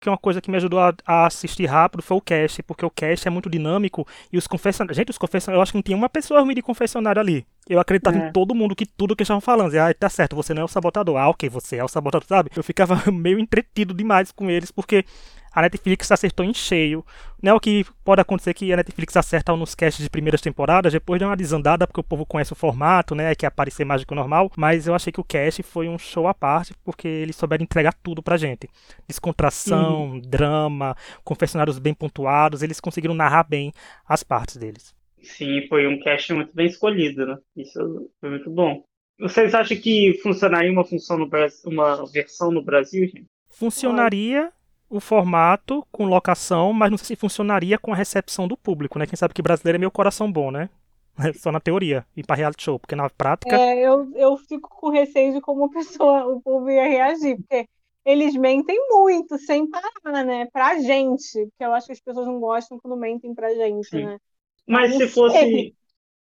que 0.03 0.09
uma 0.09 0.17
coisa 0.17 0.41
que 0.41 0.51
me 0.51 0.57
ajudou 0.57 0.79
a, 0.79 0.93
a, 1.05 1.25
assistir 1.25 1.65
rápido 1.65 2.03
foi 2.03 2.17
o 2.17 2.21
cast, 2.21 2.61
porque 2.63 2.85
o 2.85 2.89
cast 2.89 3.27
é 3.27 3.31
muito 3.31 3.49
dinâmico 3.49 4.05
e 4.31 4.37
os 4.37 4.45
confessionários. 4.45 4.97
Gente, 4.97 5.09
os 5.11 5.17
confessionários, 5.17 5.57
eu 5.57 5.61
acho 5.61 5.71
que 5.71 5.77
não 5.77 5.83
tinha 5.83 5.97
uma 5.97 6.09
pessoa 6.09 6.41
ruim 6.41 6.53
de 6.53 6.61
confessionário 6.61 7.21
ali. 7.21 7.45
Eu 7.67 7.79
acreditava 7.79 8.17
é. 8.17 8.27
em 8.27 8.31
todo 8.31 8.53
mundo 8.53 8.75
que 8.75 8.85
tudo 8.85 9.15
que 9.15 9.21
eles 9.21 9.27
estavam 9.27 9.41
falando. 9.41 9.73
Ah, 9.75 9.93
tá 9.93 10.09
certo, 10.09 10.35
você 10.35 10.53
não 10.53 10.63
é 10.63 10.65
o 10.65 10.67
sabotador. 10.67 11.17
Ah, 11.17 11.29
ok, 11.29 11.47
você 11.49 11.77
é 11.77 11.83
o 11.83 11.87
sabotador, 11.87 12.27
sabe? 12.27 12.51
Eu 12.55 12.63
ficava 12.63 13.01
meio 13.11 13.39
entretido 13.39 13.93
demais 13.93 14.31
com 14.31 14.49
eles, 14.49 14.71
porque 14.71 15.05
a 15.53 15.61
Netflix 15.61 16.11
acertou 16.11 16.45
em 16.45 16.53
cheio. 16.53 17.05
Não 17.41 17.51
é 17.51 17.53
o 17.55 17.59
que 17.59 17.85
pode 18.03 18.21
acontecer 18.21 18.53
que 18.53 18.71
a 18.73 18.77
Netflix 18.77 19.15
acerta 19.15 19.55
nos 19.55 19.75
casts 19.75 20.03
de 20.03 20.09
primeiras 20.09 20.41
temporadas, 20.41 20.93
depois 20.93 21.19
deu 21.19 21.27
uma 21.27 21.37
desandada 21.37 21.85
porque 21.85 21.99
o 21.99 22.03
povo 22.03 22.25
conhece 22.25 22.53
o 22.53 22.55
formato, 22.55 23.13
né? 23.13 23.35
Que 23.35 23.45
é 23.45 23.47
aparecer 23.47 23.85
mais 23.85 24.01
do 24.01 24.07
que 24.07 24.13
o 24.13 24.15
normal. 24.15 24.51
Mas 24.57 24.87
eu 24.87 24.95
achei 24.95 25.11
que 25.13 25.19
o 25.19 25.23
cast 25.23 25.61
foi 25.61 25.87
um 25.87 25.97
show 25.97 26.27
à 26.27 26.33
parte, 26.33 26.73
porque 26.83 27.07
eles 27.07 27.35
souberam 27.35 27.63
entregar 27.63 27.93
tudo 28.01 28.23
pra 28.23 28.37
gente. 28.37 28.67
Descontração, 29.07 30.11
uhum. 30.11 30.21
drama, 30.21 30.95
confessionários 31.23 31.77
bem 31.77 31.93
pontuados, 31.93 32.63
eles 32.63 32.79
conseguiram 32.79 33.13
narrar 33.13 33.43
bem 33.43 33.71
as 34.07 34.23
partes 34.23 34.57
deles. 34.57 34.95
Sim, 35.21 35.65
foi 35.67 35.87
um 35.87 35.99
cast 35.99 36.33
muito 36.33 36.53
bem 36.53 36.67
escolhido, 36.67 37.25
né? 37.25 37.37
Isso 37.55 38.09
foi 38.19 38.29
muito 38.29 38.49
bom. 38.49 38.83
Vocês 39.19 39.53
acham 39.53 39.77
que 39.77 40.19
funcionaria 40.21 40.71
uma 40.71 40.83
função 40.83 41.17
no 41.17 41.29
Brasil, 41.29 41.69
uma 41.71 42.05
versão 42.11 42.51
no 42.51 42.63
Brasil, 42.63 43.05
gente? 43.05 43.25
Funcionaria 43.47 44.51
o 44.93 44.99
formato 44.99 45.85
com 45.91 46.05
locação, 46.05 46.71
mas 46.71 46.91
não 46.91 46.97
sei 46.99 47.07
se 47.07 47.15
funcionaria 47.15 47.79
com 47.79 47.91
a 47.91 47.95
recepção 47.95 48.47
do 48.47 48.55
público, 48.55 48.99
né? 48.99 49.07
Quem 49.07 49.15
sabe 49.15 49.33
que 49.33 49.41
brasileiro 49.41 49.77
é 49.77 49.79
meio 49.79 49.91
coração 49.91 50.31
bom, 50.31 50.51
né? 50.51 50.69
Só 51.39 51.51
na 51.51 51.59
teoria, 51.59 52.05
e 52.15 52.23
para 52.23 52.35
reality 52.35 52.63
show, 52.63 52.79
porque 52.79 52.95
na 52.95 53.09
prática. 53.09 53.55
É, 53.55 53.79
eu, 53.79 54.11
eu 54.15 54.37
fico 54.37 54.69
com 54.69 54.89
receio 54.89 55.33
de 55.33 55.41
como 55.41 55.65
a 55.65 55.69
pessoa, 55.69 56.27
o 56.27 56.39
povo 56.41 56.69
ia 56.69 56.87
reagir, 56.87 57.37
porque 57.37 57.67
eles 58.05 58.35
mentem 58.35 58.77
muito, 58.89 59.35
sem 59.39 59.67
parar, 59.67 60.23
né? 60.23 60.47
Pra 60.53 60.79
gente. 60.79 61.47
Porque 61.47 61.63
eu 61.63 61.73
acho 61.73 61.87
que 61.87 61.93
as 61.93 62.01
pessoas 62.01 62.27
não 62.27 62.39
gostam 62.39 62.77
quando 62.79 62.95
mentem 62.95 63.33
pra 63.33 63.51
gente, 63.53 63.89
Sim. 63.89 64.05
né? 64.05 64.19
Mas 64.67 64.95
se 64.95 65.07
fosse. 65.07 65.75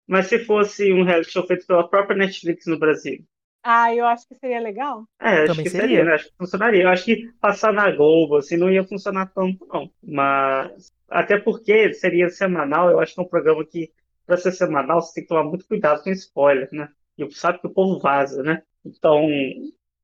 Mas 0.07 0.27
se 0.27 0.39
fosse 0.45 0.93
um 0.93 1.03
reality 1.03 1.31
show 1.31 1.45
feito 1.45 1.65
pela 1.65 1.89
própria 1.89 2.15
Netflix 2.15 2.67
no 2.67 2.79
Brasil, 2.79 3.25
ah, 3.67 3.95
eu 3.95 4.05
acho 4.05 4.27
que 4.27 4.35
seria 4.35 4.59
legal. 4.59 5.05
É, 5.19 5.39
acho 5.39 5.47
Também 5.47 5.63
que 5.63 5.71
seria, 5.71 5.87
seria 5.87 6.05
né? 6.05 6.13
Acho 6.13 6.25
que 6.25 6.37
funcionaria. 6.37 6.83
Eu 6.83 6.89
acho 6.89 7.03
que 7.03 7.31
passar 7.41 7.73
na 7.73 7.89
Globo, 7.89 8.37
assim, 8.37 8.57
não 8.57 8.71
ia 8.71 8.83
funcionar 8.83 9.31
tanto, 9.33 9.65
não. 9.65 9.89
Mas, 10.03 10.93
até 11.09 11.39
porque 11.39 11.91
seria 11.95 12.29
semanal, 12.29 12.91
eu 12.91 12.99
acho 12.99 13.15
que 13.15 13.19
é 13.19 13.23
um 13.23 13.27
programa 13.27 13.65
que, 13.65 13.91
para 14.23 14.37
ser 14.37 14.51
semanal, 14.51 15.01
você 15.01 15.15
tem 15.15 15.23
que 15.23 15.29
tomar 15.29 15.43
muito 15.45 15.67
cuidado 15.67 16.03
com 16.03 16.11
spoiler, 16.11 16.69
né? 16.71 16.89
E 17.17 17.27
sabe 17.31 17.59
que 17.59 17.65
o 17.65 17.73
povo 17.73 17.99
vaza, 17.99 18.43
né? 18.43 18.61
Então, 18.85 19.27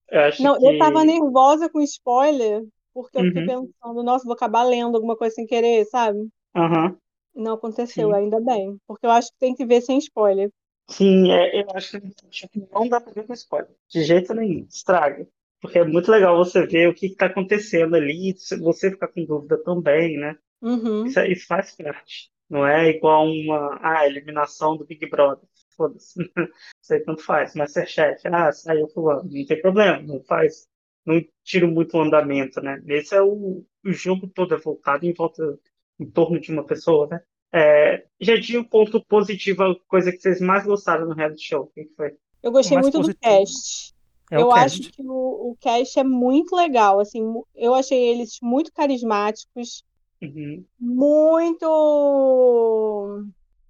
eu 0.09 0.21
acho 0.21 0.41
não, 0.41 0.57
que... 0.57 0.65
eu 0.65 0.79
tava 0.79 1.03
nervosa 1.03 1.69
com 1.69 1.81
spoiler, 1.81 2.63
porque 2.91 3.19
eu 3.19 3.25
fiquei 3.25 3.41
uhum. 3.41 3.67
pensando, 3.71 4.03
nossa, 4.03 4.25
vou 4.25 4.33
acabar 4.33 4.63
lendo 4.63 4.95
alguma 4.95 5.15
coisa 5.15 5.35
sem 5.35 5.45
querer, 5.45 5.85
sabe? 5.85 6.17
Aham. 6.55 6.85
Uhum. 6.85 6.97
Não 7.33 7.53
aconteceu, 7.53 8.09
Sim. 8.09 8.15
ainda 8.15 8.41
bem. 8.41 8.75
Porque 8.87 9.05
eu 9.05 9.11
acho 9.11 9.29
que 9.29 9.39
tem 9.39 9.53
que 9.53 9.65
ver 9.65 9.81
sem 9.81 9.99
spoiler. 9.99 10.49
Sim, 10.91 11.31
é, 11.31 11.61
eu 11.61 11.67
acho 11.73 11.99
que 12.01 12.67
não 12.71 12.87
dá 12.87 12.99
pra 12.99 13.13
ver 13.13 13.25
com 13.25 13.33
spoiler. 13.33 13.71
De 13.89 14.03
jeito 14.03 14.33
nenhum. 14.33 14.65
Estraga. 14.69 15.27
Porque 15.61 15.79
é 15.79 15.85
muito 15.85 16.11
legal 16.11 16.35
você 16.35 16.65
ver 16.65 16.89
o 16.89 16.93
que 16.93 17.05
está 17.05 17.27
acontecendo 17.27 17.95
ali, 17.95 18.35
você 18.59 18.89
ficar 18.89 19.07
com 19.07 19.23
dúvida 19.23 19.61
também, 19.63 20.17
né? 20.17 20.35
Uhum. 20.61 21.05
Isso, 21.05 21.19
isso, 21.21 21.47
faz 21.47 21.75
parte. 21.75 22.31
Não 22.49 22.67
é 22.67 22.89
igual 22.89 23.27
uma 23.27 23.79
ah, 23.81 24.05
eliminação 24.05 24.75
do 24.75 24.85
Big 24.85 25.07
Brother. 25.09 25.47
Foda-se. 25.77 26.19
Isso 26.81 26.93
aí 26.93 26.99
tanto 26.99 27.23
faz. 27.23 27.55
Masterchef, 27.55 28.27
ah, 28.27 28.51
saiu 28.51 28.87
fulano. 28.89 29.29
Não 29.31 29.45
tem 29.45 29.61
problema, 29.61 30.01
não 30.01 30.21
faz. 30.23 30.67
Não 31.05 31.23
tira 31.43 31.67
muito 31.67 31.95
o 31.95 32.01
andamento, 32.01 32.59
né? 32.61 32.81
Esse 32.87 33.15
é 33.15 33.21
o, 33.21 33.63
o 33.85 33.91
jogo 33.91 34.27
todo 34.27 34.53
é 34.53 34.57
voltado 34.57 35.05
em 35.05 35.13
volta, 35.13 35.57
em 35.99 36.09
torno 36.09 36.39
de 36.39 36.51
uma 36.51 36.65
pessoa, 36.65 37.07
né? 37.07 37.21
É, 37.53 38.05
já 38.19 38.39
tinha 38.39 38.61
um 38.61 38.63
ponto 38.63 39.03
positivo, 39.05 39.63
a 39.63 39.75
coisa 39.87 40.11
que 40.11 40.19
vocês 40.19 40.39
mais 40.39 40.63
gostaram 40.63 41.05
no 41.07 41.13
reality 41.13 41.43
show. 41.43 41.63
O 41.63 41.67
que 41.67 41.89
foi? 41.95 42.15
Eu 42.41 42.51
gostei 42.51 42.77
muito 42.77 42.97
positivo. 42.97 43.17
do 43.17 43.19
cast. 43.19 43.93
É 44.31 44.37
eu 44.37 44.49
cast. 44.49 44.81
acho 44.81 44.91
que 44.93 45.01
o, 45.01 45.51
o 45.51 45.57
cast 45.59 45.99
é 45.99 46.03
muito 46.03 46.55
legal. 46.55 46.99
Assim, 46.99 47.21
eu 47.55 47.73
achei 47.75 47.99
eles 47.99 48.37
muito 48.41 48.71
carismáticos, 48.71 49.83
uhum. 50.21 50.63
muito 50.79 51.65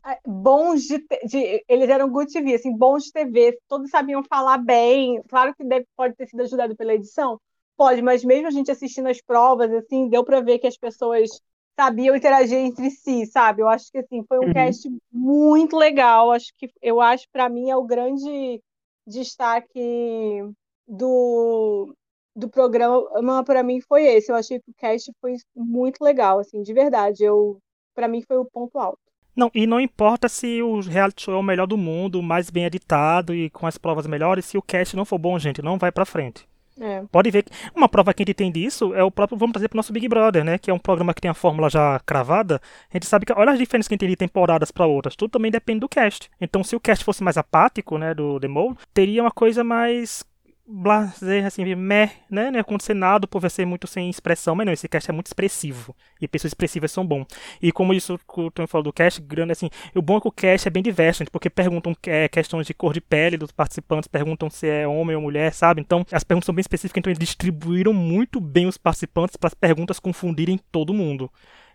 é, 0.05 0.19
bons 0.25 0.83
de, 0.83 1.03
de, 1.25 1.63
eles 1.67 1.89
eram 1.89 2.09
good 2.09 2.31
TV, 2.31 2.53
assim, 2.55 2.75
bons 2.75 3.05
de 3.05 3.11
TV, 3.11 3.59
todos 3.67 3.89
sabiam 3.89 4.23
falar 4.23 4.57
bem. 4.59 5.21
Claro 5.27 5.55
que 5.55 5.63
deve, 5.63 5.87
pode 5.95 6.15
ter 6.15 6.27
sido 6.27 6.41
ajudado 6.41 6.75
pela 6.75 6.93
edição, 6.93 7.39
pode, 7.75 8.01
mas 8.01 8.23
mesmo 8.23 8.47
a 8.47 8.51
gente 8.51 8.69
assistindo 8.69 9.07
as 9.07 9.21
provas, 9.21 9.71
assim, 9.71 10.09
deu 10.09 10.23
para 10.23 10.41
ver 10.41 10.59
que 10.59 10.67
as 10.67 10.77
pessoas 10.77 11.29
sabiam 11.79 12.15
interagir 12.15 12.57
entre 12.57 12.89
si, 12.89 13.25
sabe? 13.25 13.61
Eu 13.61 13.67
acho 13.67 13.91
que 13.91 13.97
assim 13.97 14.23
foi 14.27 14.39
um 14.39 14.47
uhum. 14.47 14.53
cast 14.53 14.89
muito 15.11 15.75
legal. 15.77 16.31
Acho 16.31 16.53
que 16.57 16.69
eu 16.81 17.01
acho 17.01 17.25
para 17.31 17.49
mim 17.49 17.69
é 17.69 17.75
o 17.75 17.83
grande 17.83 18.61
destaque 19.07 20.43
do 20.87 21.95
do 22.33 22.49
programa 22.49 23.43
para 23.43 23.63
mim 23.63 23.81
foi 23.81 24.05
esse. 24.05 24.31
Eu 24.31 24.35
achei 24.35 24.59
que 24.59 24.71
o 24.71 24.75
cast 24.75 25.11
foi 25.19 25.35
muito 25.55 26.03
legal, 26.03 26.39
assim, 26.39 26.61
de 26.61 26.73
verdade. 26.73 27.23
Eu 27.23 27.59
para 27.93 28.07
mim 28.07 28.21
foi 28.21 28.37
o 28.37 28.45
ponto 28.45 28.77
alto. 28.77 28.99
Não, 29.35 29.49
e 29.53 29.65
não 29.65 29.79
importa 29.79 30.27
se 30.27 30.61
o 30.61 30.81
reality 30.81 31.23
show 31.23 31.33
é 31.33 31.37
o 31.37 31.43
melhor 31.43 31.65
do 31.65 31.77
mundo, 31.77 32.21
mais 32.21 32.49
bem 32.49 32.65
editado 32.65 33.33
e 33.33 33.49
com 33.49 33.65
as 33.65 33.77
provas 33.77 34.05
melhores, 34.05 34.45
se 34.45 34.57
o 34.57 34.61
cast 34.61 34.95
não 34.95 35.05
for 35.05 35.17
bom, 35.17 35.39
gente, 35.39 35.61
não 35.61 35.77
vai 35.77 35.91
pra 35.91 36.05
frente. 36.05 36.45
É. 36.81 37.03
Pode 37.11 37.29
ver 37.29 37.43
que 37.43 37.51
uma 37.75 37.87
prova 37.87 38.11
que 38.11 38.23
a 38.23 38.25
gente 38.25 38.33
tem 38.33 38.51
disso 38.51 38.95
é 38.95 39.03
o 39.03 39.11
próprio, 39.11 39.37
vamos 39.37 39.53
trazer 39.53 39.67
pro 39.67 39.77
nosso 39.77 39.93
Big 39.93 40.07
Brother, 40.07 40.43
né? 40.43 40.57
Que 40.57 40.71
é 40.71 40.73
um 40.73 40.79
programa 40.79 41.13
que 41.13 41.21
tem 41.21 41.29
a 41.29 41.33
fórmula 41.35 41.69
já 41.69 41.99
cravada. 41.99 42.59
A 42.91 42.97
gente 42.97 43.05
sabe 43.05 43.23
que, 43.23 43.33
olha 43.33 43.51
as 43.51 43.59
diferenças 43.59 43.87
que 43.87 43.93
a 43.93 43.95
gente 43.95 43.99
tem 43.99 44.09
de 44.09 44.15
temporadas 44.15 44.71
para 44.71 44.87
outras. 44.87 45.15
Tudo 45.15 45.29
também 45.29 45.51
depende 45.51 45.81
do 45.81 45.89
cast. 45.89 46.29
Então, 46.41 46.63
se 46.63 46.75
o 46.75 46.79
cast 46.79 47.05
fosse 47.05 47.23
mais 47.23 47.37
apático, 47.37 47.99
né, 47.99 48.15
do 48.15 48.39
The 48.39 48.47
Mole, 48.47 48.75
teria 48.93 49.21
uma 49.21 49.31
coisa 49.31 49.63
mais 49.63 50.25
blazer, 50.67 51.45
assim, 51.45 51.63
meh, 51.75 52.11
né? 52.29 52.49
Não 52.49 52.55
ia 52.55 52.61
acontecer 52.61 52.93
nada, 52.93 53.25
o 53.25 53.27
povo 53.27 53.45
ia 53.45 53.49
ser 53.49 53.65
muito 53.65 53.87
sem 53.87 54.09
expressão, 54.09 54.55
mas 54.55 54.65
não, 54.65 54.71
esse 54.73 54.87
cast 54.87 55.09
é 55.09 55.13
muito 55.13 55.27
expressivo. 55.27 55.95
E 56.21 56.27
pessoas 56.27 56.51
expressivas 56.51 56.91
são 56.91 57.05
bom. 57.05 57.25
E 57.61 57.71
como 57.71 57.93
isso 57.93 58.19
o 58.37 58.51
Tony 58.51 58.67
falou 58.67 58.83
do 58.83 58.93
cast, 58.93 59.21
grande 59.21 59.51
assim, 59.51 59.69
o 59.95 60.01
bom 60.01 60.17
é 60.17 60.21
que 60.21 60.27
o 60.27 60.31
cast 60.31 60.67
é 60.67 60.71
bem 60.71 60.81
diverso, 60.83 61.23
porque 61.31 61.49
perguntam 61.49 61.93
é, 62.07 62.27
questões 62.29 62.65
de 62.67 62.73
cor 62.73 62.93
de 62.93 63.01
pele 63.01 63.37
dos 63.37 63.51
participantes, 63.51 64.07
perguntam 64.07 64.49
se 64.49 64.67
é 64.67 64.87
homem 64.87 65.15
ou 65.15 65.21
mulher, 65.21 65.53
sabe? 65.53 65.81
Então, 65.81 66.05
as 66.11 66.23
perguntas 66.23 66.45
são 66.45 66.55
bem 66.55 66.61
específicas, 66.61 66.99
então 66.99 67.11
eles 67.11 67.19
distribuíram 67.19 67.93
muito 67.93 68.39
bem 68.39 68.65
os 68.67 68.77
participantes 68.77 69.35
para 69.35 69.47
as 69.47 69.53
perguntas 69.53 69.99
confundirem 69.99 70.59
todo 70.71 70.93
mundo. 70.93 71.29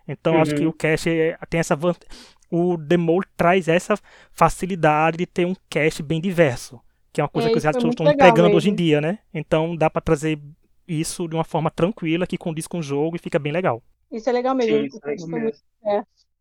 Então, 0.09 0.35
Uhum. 0.37 0.43
acho 0.43 0.55
que 0.55 0.65
o 0.67 0.73
cast 0.73 1.11
é- 1.11 1.37
tem 1.51 1.61
essa 1.61 1.75
vantagem. 1.77 2.09
O 2.49 2.77
Demol 2.77 3.23
traz 3.37 3.67
essa 3.67 3.99
facilidade 4.33 5.19
de 5.19 5.27
ter 5.27 5.45
um 5.45 5.55
cast 5.69 6.01
bem 6.03 6.21
diverso, 6.21 6.81
que 7.17 7.21
é 7.23 7.25
uma 7.25 7.31
coisa 7.31 7.49
É, 7.49 7.51
que 7.51 7.57
os 7.57 7.63
shows 7.63 7.83
muito 7.83 8.03
estão 8.03 8.15
pegando 8.15 8.55
hoje 8.55 8.69
em 8.69 8.73
mesmo. 8.73 8.85
dia, 8.85 9.01
né? 9.01 9.19
Então 9.33 9.75
dá 9.75 9.89
pra 9.89 10.03
trazer 10.03 10.39
isso 10.87 11.27
de 11.27 11.35
uma 11.35 11.45
forma 11.45 11.71
tranquila, 11.71 12.27
que 12.27 12.37
condiz 12.37 12.67
com 12.67 12.79
o 12.81 12.83
jogo 12.83 13.17
e 13.17 13.19
fica 13.19 13.39
bem 13.39 13.53
legal. 13.53 13.83
Isso 14.13 14.29
é 14.29 14.33
legal 14.35 14.55
mesmo. 14.55 14.77
Sim, 14.79 14.85
isso 15.15 15.25
é 15.25 15.41
mesmo. 15.41 15.63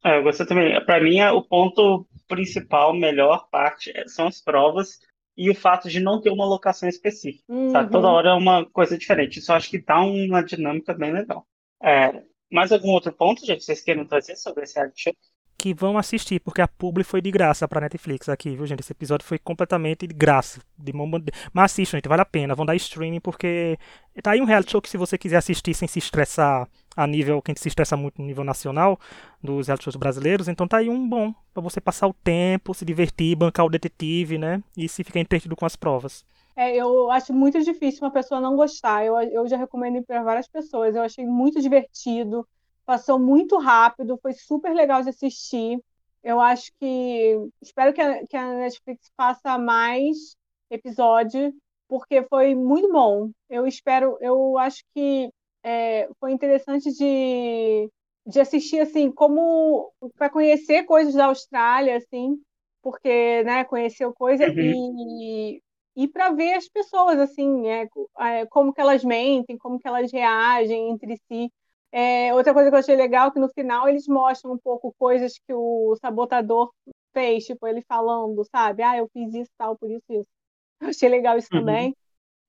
É, 0.04 0.18
eu 0.18 0.24
gostei 0.24 0.46
também. 0.46 0.84
Pra 0.86 1.02
mim, 1.02 1.20
é 1.20 1.32
o 1.32 1.42
ponto 1.42 2.06
principal, 2.28 2.94
melhor 2.94 3.48
parte, 3.50 3.90
é- 3.96 4.06
são 4.08 4.28
as 4.28 4.42
provas 4.42 5.00
e 5.38 5.50
o 5.50 5.56
fato 5.56 5.88
de 5.88 6.02
não 6.02 6.20
ter 6.20 6.30
uma 6.30 6.46
locação 6.46 6.90
específica. 6.90 7.46
Sabe? 7.72 7.86
Uhum. 7.86 7.92
Toda 7.92 8.10
hora 8.10 8.30
é 8.32 8.34
uma 8.34 8.66
coisa 8.66 8.98
diferente. 8.98 9.40
Isso 9.40 9.54
eu 9.54 9.56
acho 9.56 9.70
que 9.70 9.82
dá 9.82 10.02
uma 10.02 10.44
dinâmica 10.44 10.94
bem 10.94 11.14
legal. 11.14 11.48
É, 11.82 12.22
mais 12.52 12.74
algum 12.74 12.90
outro 12.90 13.14
ponto, 13.14 13.46
gente, 13.46 13.60
que 13.60 13.64
vocês 13.64 13.82
queiram 13.82 14.06
trazer 14.06 14.36
sobre 14.36 14.64
esse 14.66 14.76
reality 14.76 15.04
show? 15.04 15.14
Que 15.58 15.74
vão 15.74 15.98
assistir, 15.98 16.40
porque 16.42 16.62
a 16.62 16.68
publi 16.68 17.04
foi 17.04 17.22
de 17.22 17.32
graça 17.32 17.66
pra 17.68 17.80
Netflix 17.80 18.28
aqui, 18.28 18.56
viu, 18.56 18.66
gente? 18.68 18.82
Esse 18.82 18.92
episódio 18.92 19.26
foi 19.26 19.40
completamente 19.40 20.06
de 20.06 20.14
graça. 20.14 20.60
De 20.78 20.92
bande- 20.92 21.32
Mas 21.54 21.72
assistam, 21.72 21.98
gente, 21.98 22.10
vale 22.10 22.22
a 22.22 22.26
pena. 22.26 22.54
Vão 22.54 22.66
dar 22.66 22.76
streaming, 22.76 23.22
porque 23.22 23.78
tá 24.22 24.32
aí 24.32 24.42
um 24.42 24.46
reality 24.46 24.72
show 24.74 24.82
que 24.82 24.90
se 24.90 24.98
você 24.98 25.18
quiser 25.18 25.38
assistir 25.38 25.74
sem 25.74 25.88
se 25.88 25.98
estressar 25.98 26.68
a 26.96 27.08
nível, 27.08 27.42
quem 27.42 27.56
se 27.56 27.68
estressa 27.70 27.96
muito 27.96 28.22
no 28.22 28.28
nível 28.28 28.44
nacional, 28.44 29.00
dos 29.42 29.68
reality 29.68 29.86
shows 29.86 29.96
brasileiros, 29.96 30.48
então 30.50 30.68
tá 30.68 30.78
aí 30.78 30.90
um 30.90 31.08
bom 31.08 31.34
pra 31.54 31.64
você 31.64 31.80
passar 31.82 32.08
o 32.08 32.14
tempo, 32.14 32.74
se 32.74 32.84
divertir, 32.86 33.36
bancar 33.36 33.66
o 33.66 33.70
detetive, 33.70 34.38
né? 34.38 34.62
E 34.78 34.88
se 34.90 35.04
ficar 35.06 35.20
entretido 35.22 35.56
com 35.56 35.66
as 35.66 35.76
provas. 35.78 36.26
É, 36.58 36.74
eu 36.76 37.10
acho 37.12 37.34
muito 37.34 37.62
difícil 37.64 38.02
uma 38.04 38.12
pessoa 38.12 38.40
não 38.40 38.56
gostar. 38.56 39.06
Eu, 39.06 39.16
eu 39.22 39.48
já 39.48 39.58
recomendo 39.58 40.02
para 40.06 40.24
várias 40.24 40.48
pessoas. 40.48 40.96
Eu 40.96 41.02
achei 41.04 41.26
muito 41.26 41.62
divertido, 41.62 42.48
passou 42.86 43.20
muito 43.20 43.58
rápido, 43.58 44.20
foi 44.22 44.34
super 44.34 44.74
legal 44.74 45.02
de 45.04 45.10
assistir. 45.10 45.80
Eu 46.24 46.40
acho 46.40 46.72
que. 46.80 47.38
Espero 47.62 47.94
que 47.94 48.02
a, 48.02 48.26
que 48.26 48.38
a 48.38 48.54
Netflix 48.54 49.12
faça 49.16 49.58
mais 49.58 50.36
episódio, 50.70 51.54
porque 51.88 52.24
foi 52.24 52.56
muito 52.56 52.92
bom. 52.92 53.32
Eu 53.50 53.68
espero. 53.68 54.18
Eu 54.22 54.58
acho 54.58 54.84
que 54.94 55.30
é, 55.64 56.10
foi 56.20 56.32
interessante 56.32 56.92
de, 56.92 57.90
de 58.26 58.40
assistir, 58.40 58.80
assim, 58.80 59.12
como. 59.12 59.92
para 60.18 60.30
conhecer 60.30 60.84
coisas 60.84 61.14
da 61.14 61.26
Austrália, 61.28 61.98
assim, 61.98 62.42
porque, 62.82 63.44
né, 63.44 63.64
conheceu 63.66 64.14
coisa 64.14 64.46
e 64.48 65.62
e 65.96 66.08
para 66.08 66.32
ver 66.32 66.54
as 66.56 66.68
pessoas 66.68 67.18
assim, 67.20 67.68
é, 67.68 67.88
é, 68.20 68.46
como 68.48 68.74
que 68.74 68.82
elas 68.82 69.04
mentem, 69.04 69.58
como 69.58 69.80
que 69.80 69.88
elas 69.88 70.12
reagem 70.12 70.92
entre 70.92 71.16
si. 71.28 71.52
É, 71.98 72.34
outra 72.34 72.54
coisa 72.54 72.70
que 72.70 72.76
eu 72.76 72.80
achei 72.80 72.96
legal 72.96 73.30
é 73.30 73.32
que 73.32 73.40
no 73.40 73.50
final 73.50 73.88
eles 73.88 74.06
mostram 74.08 74.52
um 74.54 74.58
pouco 74.58 74.94
coisas 75.00 75.40
que 75.40 75.54
o 75.54 75.96
sabotador 76.02 76.72
fez, 77.14 77.46
tipo 77.46 77.66
ele 77.68 77.82
falando, 77.88 78.44
sabe? 78.52 78.84
Ah, 78.84 78.98
eu 78.98 79.10
fiz 79.14 79.34
isso 79.34 79.52
tal, 79.58 79.78
por 79.78 79.90
isso 79.90 80.04
isso. 80.10 80.28
Eu 80.82 80.90
achei 80.90 81.08
legal 81.10 81.38
isso 81.38 81.50
Uhum. 81.52 81.62
também. 81.62 81.96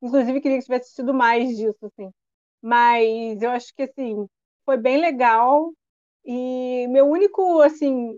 Inclusive 0.03 0.41
queria 0.41 0.59
que 0.59 0.65
tivesse 0.65 0.95
tido 0.97 1.15
mais 1.15 1.57
disso 1.57 1.79
assim. 1.87 2.11
Mas 2.63 3.43
eu 3.43 3.51
acho 3.51 3.75
que 3.77 3.85
assim 3.85 4.27
foi 4.67 4.77
bem 4.79 4.99
legal 5.01 5.73
e 6.25 6.87
meu 6.89 7.07
único 7.09 7.61
assim 7.63 8.17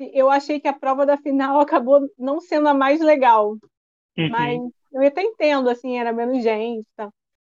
eu 0.00 0.30
achei 0.30 0.60
que 0.60 0.68
a 0.68 0.72
prova 0.78 1.06
da 1.06 1.16
final 1.18 1.60
acabou 1.60 2.08
não 2.18 2.40
sendo 2.40 2.68
a 2.68 2.74
mais 2.74 3.00
legal. 3.00 3.56
Uhum. 4.18 4.28
Mas 4.28 4.72
eu 4.92 5.06
até 5.06 5.22
entendo, 5.22 5.68
assim, 5.68 5.98
era 5.98 6.12
menos 6.12 6.42
gente, 6.42 6.86
tá? 6.96 7.10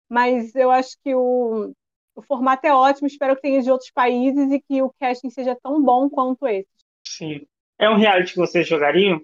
Mas 0.10 0.56
eu 0.56 0.72
acho 0.72 0.98
que 1.04 1.16
o, 1.16 1.74
o 2.16 2.22
formato 2.22 2.66
é 2.66 2.74
ótimo, 2.74 3.08
espero 3.08 3.36
que 3.36 3.42
tenha 3.42 3.62
de 3.62 3.70
outros 3.70 3.92
países 3.92 4.52
e 4.52 4.60
que 4.60 4.82
o 4.82 4.94
casting 5.00 5.30
seja 5.30 5.58
tão 5.62 5.82
bom 5.84 6.10
quanto 6.10 6.48
esse. 6.48 6.68
Sim. 7.06 7.46
É 7.78 7.90
um 7.90 7.98
reality 7.98 8.34
que 8.34 8.40
vocês 8.40 8.68
jogariam? 8.68 9.22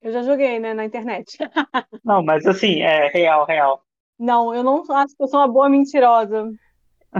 Eu 0.00 0.12
já 0.12 0.22
joguei, 0.22 0.58
né, 0.58 0.72
na 0.72 0.84
internet. 0.84 1.36
Não, 2.02 2.22
mas 2.22 2.46
assim, 2.46 2.80
é 2.80 3.08
real, 3.08 3.44
real. 3.44 3.84
Não, 4.18 4.54
eu 4.54 4.62
não 4.62 4.84
acho 4.90 5.16
que 5.16 5.22
eu 5.22 5.28
sou 5.28 5.40
uma 5.40 5.48
boa 5.48 5.68
mentirosa. 5.68 6.50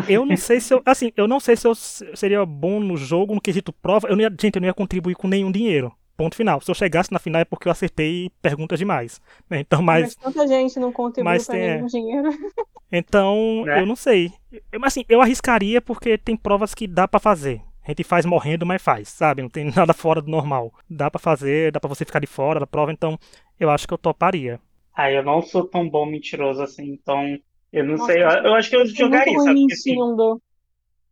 Eu 0.07 0.27
não 0.27 0.37
sei 0.37 0.61
se 0.61 0.73
eu. 0.73 0.83
Assim, 0.85 1.11
eu 1.17 1.27
não 1.27 1.41
sei 1.41 1.57
se 1.57 1.67
eu 1.67 1.75
seria 1.75 2.45
bom 2.45 2.79
no 2.79 2.97
jogo, 2.97 3.35
no 3.35 3.41
quesito 3.41 3.73
prova. 3.73 4.07
Eu 4.07 4.17
não 4.17 4.23
ia, 4.23 4.29
gente, 4.29 4.57
eu 4.57 4.61
não 4.61 4.69
ia 4.69 4.75
contribuir 4.75 5.15
com 5.15 5.27
nenhum 5.27 5.51
dinheiro. 5.51 5.93
Ponto 6.21 6.37
final. 6.37 6.61
Se 6.61 6.71
eu 6.71 6.75
chegasse 6.75 7.11
na 7.13 7.19
final 7.19 7.41
é 7.41 7.45
porque 7.47 7.67
eu 7.67 7.73
acertei 7.73 8.31
perguntas 8.43 8.79
demais. 8.79 9.21
né? 9.49 9.61
Então, 9.61 9.81
Mas, 9.83 10.15
mas. 10.15 10.15
tanta 10.17 10.47
gente 10.47 10.79
não 10.79 10.93
contribui 10.93 11.25
mas 11.33 11.47
para 11.47 11.55
tem- 11.55 11.71
nenhum 11.77 11.87
dinheiro. 11.87 12.29
Então, 12.93 13.65
Né? 13.65 13.81
eu 13.81 13.87
não 13.87 13.95
sei. 13.97 14.33
Eu, 14.73 14.85
assim, 14.85 15.05
eu 15.09 15.21
arriscaria 15.23 15.81
porque 15.81 16.19
tem 16.19 16.37
provas 16.37 16.75
que 16.75 16.87
dá 16.87 17.07
pra 17.07 17.21
fazer. 17.21 17.63
A 17.85 17.91
gente 17.91 18.05
faz 18.05 18.27
morrendo, 18.27 18.67
mas 18.67 18.83
faz, 18.83 19.09
sabe? 19.09 19.43
Não 19.43 19.49
tem 19.49 19.65
nada 19.75 19.93
fora 19.95 20.21
do 20.21 20.31
normal. 20.31 20.73
Dá 20.89 21.11
pra 21.11 21.19
fazer, 21.21 21.73
dá 21.73 21.81
pra 21.81 21.89
você 21.89 22.05
ficar 22.05 22.19
de 22.21 22.27
fora 22.27 22.61
da 22.61 22.67
prova, 22.67 22.93
então 22.93 23.19
eu 23.59 23.71
acho 23.71 23.87
que 23.87 23.95
eu 23.95 23.99
toparia. 23.99 24.61
Ah, 24.93 25.11
eu 25.11 25.23
não 25.23 25.41
sou 25.41 25.67
tão 25.67 25.89
bom 25.89 26.05
mentiroso 26.05 26.63
assim, 26.63 26.85
então 26.93 27.39
eu 27.73 27.85
não 27.85 27.97
Nossa, 27.97 28.13
sei. 28.13 28.23
Eu, 28.23 28.29
eu 28.29 28.55
acho 28.55 28.69
que 28.71 28.77
eu 28.77 28.87
Sou 28.87 28.95
jogaria, 28.97 29.39
sabe? 29.39 29.61
Porque 29.61 29.73
assim, 29.75 29.97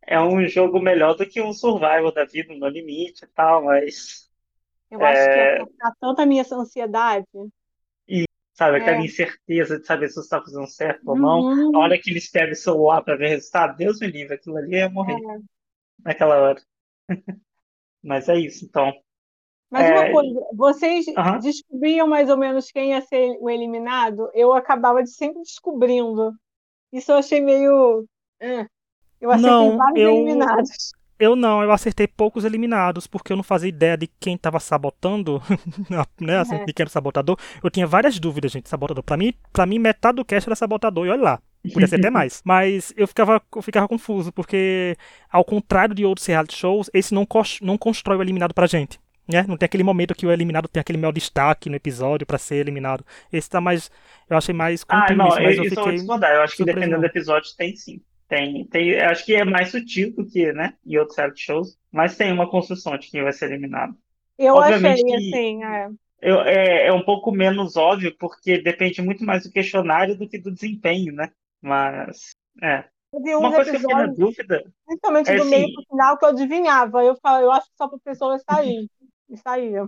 é 0.05 0.19
um 0.19 0.45
jogo 0.47 0.79
melhor 0.79 1.15
do 1.15 1.25
que 1.25 1.41
um 1.41 1.53
survival 1.53 2.11
da 2.11 2.25
vida 2.25 2.53
no 2.55 2.67
limite 2.67 3.23
e 3.25 3.27
tal, 3.27 3.63
mas, 3.65 4.28
Eu 4.91 5.05
acho 5.05 5.23
que 5.23 5.29
É. 5.29 5.59
ia 5.59 5.65
passar 5.67 5.95
tanta 5.99 6.25
minha 6.25 6.43
ansiedade. 6.51 7.25
sabe, 8.53 8.75
aquela 8.75 8.97
É. 8.97 9.05
incerteza 9.05 9.79
de 9.79 9.85
saber 9.85 10.09
se 10.09 10.15
você 10.15 10.19
está 10.21 10.41
fazendo 10.41 10.67
certo 10.67 11.01
ou 11.07 11.15
não. 11.17 11.39
Uhum. 11.43 11.75
A 11.77 11.79
hora 11.79 11.97
que 11.97 12.09
eles 12.09 12.29
pegam 12.29 12.51
o 12.51 12.55
celular 12.57 13.01
para 13.01 13.15
ver 13.15 13.27
o 13.27 13.29
resultado, 13.29 13.77
Deus 13.77 14.01
me 14.01 14.07
livre, 14.07 14.33
aquilo 14.35 14.57
ali 14.57 14.71
ia 14.75 14.89
morrer 14.89 15.13
É. 15.15 15.37
naquela 16.03 16.35
hora. 16.37 16.61
Mas 18.03 18.27
é 18.27 18.37
isso, 18.37 18.65
então. 18.65 18.91
Mas 19.69 19.85
É, 19.89 19.93
uma 19.93 20.11
coisa, 20.11 20.45
vocês 20.53 21.05
Aham. 21.15 21.39
descobriam 21.39 22.05
mais 22.05 22.29
ou 22.29 22.35
menos 22.35 22.69
quem 22.69 22.89
ia 22.89 22.99
ser 23.01 23.37
o 23.39 23.49
eliminado? 23.49 24.29
Eu 24.33 24.51
acabava 24.53 25.01
de 25.01 25.09
sempre 25.11 25.41
descobrindo. 25.41 26.33
Isso 26.91 27.13
eu 27.13 27.15
achei 27.15 27.39
meio. 27.39 28.05
Eu 29.21 29.31
acertei 29.31 29.51
Não, 29.51 29.77
vários 29.77 29.99
eu- 30.01 30.09
eliminados. 30.15 30.91
Eu 31.19 31.35
não, 31.35 31.61
eu 31.61 31.71
acertei 31.71 32.07
poucos 32.07 32.45
eliminados, 32.45 33.05
porque 33.05 33.33
eu 33.33 33.35
não 33.37 33.43
fazia 33.43 33.67
ideia 33.67 33.97
de 33.97 34.07
quem 34.19 34.37
tava 34.37 34.59
sabotando, 34.59 35.41
né, 36.19 36.37
assim, 36.39 36.55
É. 36.55 36.65
de 36.65 36.71
quem 36.73 36.83
era 36.83 36.87
o 36.87 36.91
sabotador. 36.91 37.37
Eu 37.61 37.69
tinha 37.69 37.85
várias 37.85 38.17
dúvidas, 38.19 38.51
gente, 38.53 38.69
sabotador. 38.69 39.03
Pra 39.03 39.17
mim, 39.17 39.33
pra 39.51 39.65
mim 39.65 39.79
metade 39.79 40.15
do 40.15 40.25
cast 40.25 40.47
era 40.47 40.55
sabotador, 40.55 41.05
e 41.05 41.09
olha 41.09 41.21
lá. 41.21 41.41
Podia 41.73 41.87
ser 41.87 41.97
até 41.97 42.09
mais. 42.09 42.41
Mas 42.45 42.93
eu 42.95 43.05
ficava, 43.05 43.41
eu 43.53 43.61
ficava 43.61 43.85
confuso, 43.87 44.31
porque, 44.31 44.95
ao 45.29 45.43
contrário 45.43 45.93
de 45.93 46.05
outros 46.05 46.25
reality 46.25 46.55
shows, 46.55 46.89
esse 46.93 47.13
não, 47.13 47.27
não 47.61 47.77
constrói 47.77 48.17
o 48.17 48.21
eliminado 48.21 48.53
pra 48.53 48.65
gente. 48.65 48.97
Né? 49.31 49.45
Não 49.47 49.57
tem 49.57 49.65
aquele 49.65 49.83
momento 49.83 50.15
que 50.15 50.25
o 50.25 50.31
eliminado 50.31 50.67
tem 50.67 50.81
aquele 50.81 50.97
maior 50.97 51.11
destaque 51.11 51.69
no 51.69 51.75
episódio 51.75 52.25
pra 52.25 52.39
ser 52.39 52.55
eliminado. 52.55 53.05
Esse 53.31 53.47
tá 53.47 53.61
mais. 53.61 53.91
Eu 54.27 54.35
achei 54.35 54.55
mais 54.55 54.83
Ah, 54.89 55.13
não, 55.13 55.27
isso, 55.27 55.35
mas 55.41 55.57
eu, 55.57 55.63
eu 55.65 55.69
eu 55.69 55.69
fiquei. 55.69 55.99
Eu 55.99 56.41
acho 56.41 56.57
que 56.57 56.65
dependendo 56.65 57.01
do 57.01 57.05
episódio 57.05 57.51
tem 57.55 57.75
sim. 57.75 58.01
Tem, 58.29 58.65
tem, 58.67 58.99
acho 59.01 59.25
que 59.25 59.33
é 59.35 59.43
mais 59.43 59.71
sutil 59.71 60.15
do 60.15 60.25
que, 60.25 60.53
né, 60.53 60.75
em 60.85 60.97
outros 60.97 61.17
reality 61.17 61.41
shows, 61.41 61.77
mas 61.91 62.15
tem 62.15 62.31
uma 62.31 62.49
construção 62.49 62.95
de 62.97 63.09
quem 63.09 63.23
vai 63.23 63.33
ser 63.33 63.45
eliminado. 63.45 63.97
Eu 64.37 64.55
Obviamente 64.55 65.03
achei, 65.03 65.15
assim, 65.15 65.63
é. 65.63 65.89
Eu, 66.21 66.41
é, 66.41 66.87
é 66.87 66.93
um 66.93 67.03
pouco 67.03 67.31
menos 67.31 67.75
óbvio, 67.75 68.15
porque 68.17 68.61
depende 68.61 69.01
muito 69.01 69.23
mais 69.25 69.43
do 69.43 69.51
questionário 69.51 70.17
do 70.17 70.27
que 70.29 70.37
do 70.37 70.51
desempenho, 70.51 71.13
né? 71.13 71.31
Mas, 71.61 72.35
é. 72.61 72.85
Teve 73.11 73.35
Uma 73.35 73.49
uns 73.49 73.55
coisa 73.55 73.71
que 73.71 73.77
eu 73.77 73.81
fiquei 73.81 73.95
na 73.95 74.05
dúvida, 74.07 74.63
principalmente 74.85 75.29
é 75.29 75.35
do 75.35 75.41
assim- 75.41 75.49
meio 75.49 75.73
pro 75.73 75.83
final, 75.89 76.17
que 76.17 76.25
eu 76.25 76.29
adivinhava. 76.29 77.03
Eu, 77.03 77.15
falava, 77.15 77.43
eu 77.43 77.51
acho 77.51 77.67
que 77.67 77.77
só 77.77 77.87
para 77.87 77.99
pessoa 77.99 78.37
sair. 78.39 78.87
E 79.29 79.37
saía. 79.37 79.87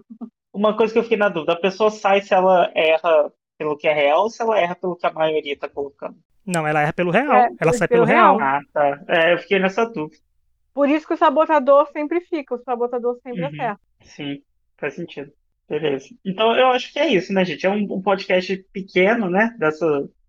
uma 0.54 0.75
coisa 0.75 0.93
que 0.93 0.99
eu 0.99 1.04
fiquei 1.04 1.17
na 1.17 1.30
dúvida, 1.30 1.54
a 1.54 1.60
pessoa 1.60 1.89
sai 1.91 2.21
se 2.21 2.34
ela 2.34 2.71
erra 2.75 3.32
pelo 3.58 3.77
que 3.77 3.88
é 3.88 3.93
real 3.93 4.23
ou 4.23 4.30
se 4.30 4.41
ela 4.41 4.60
erra 4.60 4.75
pelo 4.75 4.95
que 4.95 5.06
a 5.06 5.12
maioria 5.13 5.58
tá 5.58 5.69
colocando. 5.69 6.17
Não, 6.45 6.65
ela 6.67 6.82
erra 6.82 6.93
pelo 6.93 7.12
real. 7.12 7.32
É, 7.34 7.49
ela 7.60 7.73
sai 7.73 7.88
pelo 7.88 8.06
pelo 8.06 8.17
real. 8.17 8.38
real. 8.38 8.49
Ah, 8.49 8.62
tá. 8.73 9.04
É, 9.08 9.34
eu 9.34 9.38
fiquei 9.38 9.60
nessa 9.60 9.86
dúvida. 9.86 10.21
Por 10.73 10.89
isso 10.89 11.06
que 11.08 11.13
o 11.13 11.17
sabotador 11.17 11.88
sempre 11.91 12.21
fica, 12.21 12.56
o 12.56 12.60
sabotador 12.60 13.19
sempre 13.21 13.41
Uhum. 13.41 13.47
acerta. 13.47 13.82
Sim, 14.04 14.41
faz 14.77 14.95
sentido. 14.95 15.32
Beleza. 15.69 16.08
Então 16.25 16.56
eu 16.56 16.67
acho 16.67 16.91
que 16.91 16.99
é 16.99 17.08
isso, 17.08 17.32
né, 17.34 17.45
gente? 17.45 17.65
É 17.65 17.69
um, 17.69 17.84
um 17.93 18.01
podcast 18.01 18.56
pequeno, 18.73 19.30
né? 19.30 19.56
Dessa, 19.58 19.86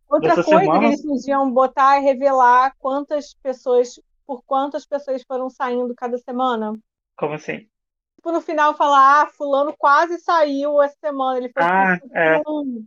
Outra 0.09 0.29
dessa 0.37 0.45
coisa 0.45 0.61
semana. 0.61 0.79
que 0.81 0.85
eles 0.87 1.03
podiam 1.05 1.51
botar 1.51 1.97
é 1.97 2.01
revelar 2.01 2.75
quantas 2.79 3.35
pessoas, 3.43 4.01
por 4.27 4.43
quantas 4.45 4.85
pessoas 4.87 5.23
foram 5.25 5.49
saindo 5.49 5.95
cada 5.97 6.19
semana. 6.19 6.73
Como 7.17 7.35
assim? 7.35 7.67
Tipo, 8.17 8.31
no 8.33 8.41
final 8.41 8.77
falar, 8.77 9.23
ah, 9.23 9.27
fulano 9.27 9.75
quase 9.77 10.19
saiu 10.19 10.81
essa 10.83 10.97
semana. 11.01 11.39
Ele 11.39 11.51
foi 11.53 11.63
Ah, 11.63 11.99
tipo, 12.01 12.17
é. 12.17 12.41
um- 12.47 12.85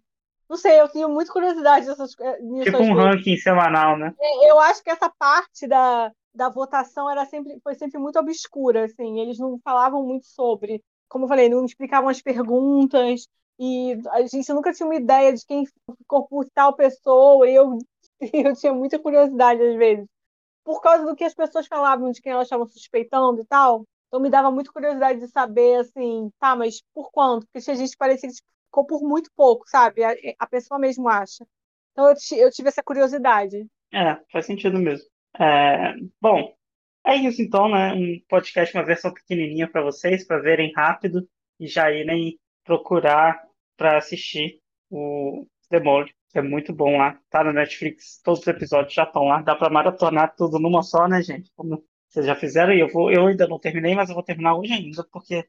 Não 0.50 0.58
sei, 0.58 0.80
eu 0.80 0.88
tenho 0.90 1.10
muita 1.10 1.32
curiosidade 1.32 1.86
dessas, 1.86 2.14
eh, 2.20 2.40
nisso 2.42 2.66
Tipo 2.66 2.84
um 2.84 2.96
vezes. 2.96 3.04
ranking 3.04 3.38
semanal, 3.38 3.98
né? 3.98 4.14
Eu 4.48 4.60
acho 4.60 4.84
que 4.84 4.90
essa 4.90 5.10
parte 5.10 5.68
da, 5.68 6.12
da 6.34 6.50
votação 6.50 7.10
era 7.10 7.26
sempre, 7.26 7.60
foi 7.64 7.76
sempre 7.76 8.00
muito 8.00 8.20
obscura, 8.20 8.86
assim. 8.86 9.20
Eles 9.20 9.40
não 9.40 9.60
falavam 9.64 10.04
muito 10.06 10.28
sobre. 10.28 10.84
Como 11.10 11.26
eu 11.26 11.30
falei, 11.30 11.50
não 11.50 11.66
explicavam 11.66 12.10
as 12.10 12.22
perguntas. 12.22 13.28
E 13.58 13.98
a 14.12 14.22
gente 14.28 14.52
nunca 14.54 14.74
tinha 14.74 14.86
uma 14.86 14.96
ideia 14.96 15.34
de 15.34 15.46
quem 15.46 15.66
ficou 15.98 16.28
por 16.28 16.46
tal 16.54 16.76
pessoa. 16.76 17.50
E 17.50 17.56
eu, 17.56 17.78
eu 18.34 18.56
tinha 18.56 18.74
muita 18.74 19.00
curiosidade 19.00 19.62
às 19.62 19.76
vezes. 19.76 20.06
Por 20.64 20.82
causa 20.82 21.06
do 21.06 21.16
que 21.16 21.24
as 21.24 21.34
pessoas 21.34 21.68
falavam, 21.68 22.12
de 22.12 22.22
quem 22.22 22.32
elas 22.32 22.46
estavam 22.46 22.68
suspeitando 22.68 23.42
e 23.42 23.46
tal. 23.46 23.86
Então 24.08 24.20
me 24.20 24.30
dava 24.30 24.52
muita 24.52 24.72
curiosidade 24.72 25.20
de 25.20 25.28
saber, 25.28 25.80
assim, 25.80 26.30
tá, 26.40 26.56
mas 26.56 26.82
por 26.94 27.12
quanto? 27.12 27.46
Porque 27.52 27.70
a 27.70 27.76
gente 27.76 27.98
parecia 27.98 28.30
que 28.30 28.36
tipo, 28.36 28.48
ficou 28.76 28.86
por 28.86 29.02
muito 29.02 29.32
pouco, 29.36 29.68
sabe? 29.70 30.04
A, 30.04 30.14
a 30.40 30.48
pessoa 30.48 30.78
mesmo 30.78 31.08
acha. 31.08 31.48
Então 31.92 32.10
eu, 32.10 32.16
eu 32.38 32.52
tive 32.52 32.68
essa 32.68 32.84
curiosidade. 32.84 33.66
É, 33.94 34.18
faz 34.32 34.46
sentido 34.46 34.78
mesmo. 34.78 35.08
É, 35.40 35.94
bom, 36.22 36.54
é 37.06 37.16
isso 37.16 37.42
então, 37.42 37.70
né? 37.70 37.94
Um 37.94 38.20
podcast, 38.28 38.76
uma 38.76 38.86
versão 38.86 39.14
pequenininha 39.14 39.70
para 39.70 39.82
vocês, 39.82 40.26
para 40.26 40.40
verem 40.40 40.74
rápido 40.76 41.28
e 41.60 41.68
já 41.68 41.90
irem 41.90 42.38
procurar 42.66 43.42
para 43.78 43.98
assistir 43.98 44.60
o 44.90 45.46
Demole, 45.70 46.14
que 46.30 46.40
é 46.40 46.42
muito 46.42 46.74
bom 46.74 46.98
lá. 46.98 47.18
Tá 47.30 47.44
no 47.44 47.54
Netflix, 47.54 48.22
todos 48.24 48.42
os 48.42 48.48
episódios 48.48 48.94
já 48.94 49.04
estão 49.04 49.24
lá. 49.24 49.42
Dá 49.42 49.56
para 49.56 49.70
maratonar 49.70 50.36
tudo 50.36 50.60
numa 50.60 50.84
só, 50.84 51.08
né, 51.08 51.22
gente? 51.22 51.50
Como 51.56 51.84
vocês 52.10 52.26
já 52.26 52.36
fizeram 52.36 52.74
e 52.74 52.80
eu 52.80 52.90
vou, 52.90 53.12
eu 53.12 53.28
ainda 53.28 53.48
não 53.48 53.60
terminei, 53.60 53.96
mas 53.96 54.10
eu 54.10 54.16
vou 54.16 54.24
terminar 54.24 54.56
hoje 54.56 54.74
ainda, 54.74 55.06
porque 55.12 55.36
é 55.36 55.46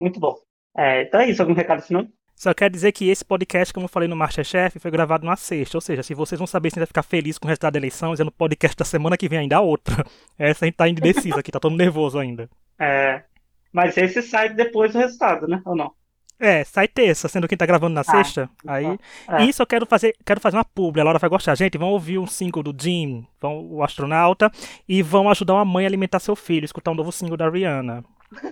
muito 0.00 0.20
bom. 0.20 0.36
É, 0.76 1.02
então 1.02 1.20
é 1.20 1.30
isso, 1.30 1.42
algum 1.42 1.54
recado 1.54 1.82
final? 1.82 2.06
Só 2.38 2.54
quero 2.54 2.72
dizer 2.72 2.92
que 2.92 3.08
esse 3.08 3.24
podcast, 3.24 3.74
como 3.74 3.86
eu 3.86 3.88
falei 3.88 4.08
no 4.08 4.14
Masterchef, 4.14 4.78
foi 4.78 4.90
gravado 4.92 5.24
numa 5.24 5.34
sexta. 5.34 5.76
Ou 5.76 5.80
seja, 5.80 6.04
se 6.04 6.14
vocês 6.14 6.38
vão 6.38 6.46
saber 6.46 6.70
se 6.70 6.74
a 6.74 6.76
gente 6.76 6.80
vai 6.82 6.86
ficar 6.86 7.02
feliz 7.02 7.36
com 7.36 7.46
o 7.46 7.48
resultado 7.48 7.72
da 7.72 7.80
eleição, 7.80 8.14
é 8.14 8.22
no 8.22 8.30
podcast 8.30 8.76
da 8.76 8.84
semana 8.84 9.16
que 9.16 9.28
vem 9.28 9.40
ainda 9.40 9.56
a 9.56 9.60
outra. 9.60 10.04
Essa 10.38 10.64
a 10.64 10.66
gente 10.66 10.76
tá 10.76 10.88
indeciso 10.88 11.36
aqui, 11.36 11.50
tá 11.50 11.58
todo 11.58 11.72
mundo 11.72 11.80
nervoso 11.80 12.16
ainda. 12.16 12.48
É, 12.78 13.24
mas 13.72 13.96
esse 13.96 14.22
sai 14.22 14.50
depois 14.54 14.92
do 14.92 15.00
resultado, 15.00 15.48
né? 15.48 15.60
Ou 15.64 15.74
não? 15.74 15.92
É, 16.38 16.62
sai 16.62 16.86
terça, 16.86 17.26
sendo 17.26 17.48
que 17.48 17.56
tá 17.56 17.66
gravando 17.66 17.94
na 17.94 18.04
sexta. 18.04 18.48
Aí. 18.64 18.96
É. 19.28 19.42
Isso 19.42 19.60
eu 19.60 19.66
quero 19.66 19.84
fazer, 19.84 20.14
quero 20.24 20.40
fazer 20.40 20.56
uma 20.56 20.64
publi, 20.64 21.00
a 21.00 21.04
Laura 21.04 21.18
vai 21.18 21.28
gostar. 21.28 21.56
Gente, 21.56 21.76
vão 21.76 21.90
ouvir 21.90 22.18
um 22.18 22.26
single 22.28 22.62
do 22.62 22.72
Jim, 22.80 23.26
vão, 23.40 23.66
o 23.68 23.82
astronauta, 23.82 24.48
e 24.88 25.02
vão 25.02 25.28
ajudar 25.28 25.54
uma 25.54 25.64
mãe 25.64 25.84
a 25.84 25.88
alimentar 25.88 26.20
seu 26.20 26.36
filho, 26.36 26.64
escutar 26.64 26.92
um 26.92 26.94
novo 26.94 27.10
single 27.10 27.36
da 27.36 27.50
Rihanna. 27.50 28.04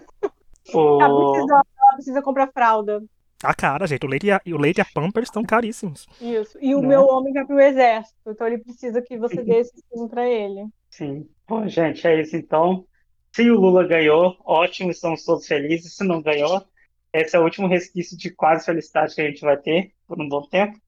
Ela 0.74 1.08
O... 1.08 1.30
precisa, 1.30 1.54
ela 1.54 1.94
precisa 1.94 2.22
comprar 2.22 2.48
fralda. 2.48 3.00
A 3.46 3.54
cara, 3.54 3.86
gente, 3.86 4.04
o 4.04 4.08
leite 4.08 4.26
e 4.26 4.30
a, 4.32 4.40
e 4.44 4.52
o 4.52 4.58
leite 4.58 4.78
e 4.78 4.80
a 4.80 4.86
Pampers 4.92 5.28
estão 5.28 5.44
caríssimos. 5.44 6.06
Isso. 6.20 6.58
E 6.60 6.74
o 6.74 6.80
Né? 6.80 6.88
meu 6.88 7.06
homem 7.06 7.32
vai 7.32 7.44
pro 7.46 7.60
exército, 7.60 8.18
então 8.26 8.46
ele 8.46 8.58
precisa 8.58 9.00
que 9.00 9.16
você 9.16 9.42
dê 9.42 9.58
esse 9.58 9.72
sim 9.92 10.08
pra 10.08 10.28
ele. 10.28 10.66
Sim. 10.90 11.28
Bom, 11.48 11.66
gente, 11.68 12.06
é 12.06 12.20
isso 12.20 12.36
então. 12.36 12.84
Se 13.32 13.48
o 13.50 13.60
Lula 13.60 13.86
ganhou, 13.86 14.36
ótimo, 14.44 14.90
estamos 14.90 15.24
todos 15.24 15.46
felizes. 15.46 15.94
Se 15.94 16.02
não 16.04 16.22
ganhou, 16.22 16.64
esse 17.12 17.36
é 17.36 17.38
o 17.38 17.44
último 17.44 17.68
resquício 17.68 18.16
de 18.16 18.30
quase 18.30 18.64
felicidade 18.64 19.14
que 19.14 19.20
a 19.20 19.26
gente 19.26 19.40
vai 19.42 19.56
ter 19.56 19.92
por 20.06 20.20
um 20.20 20.28
bom 20.28 20.42
tempo. 20.48 20.78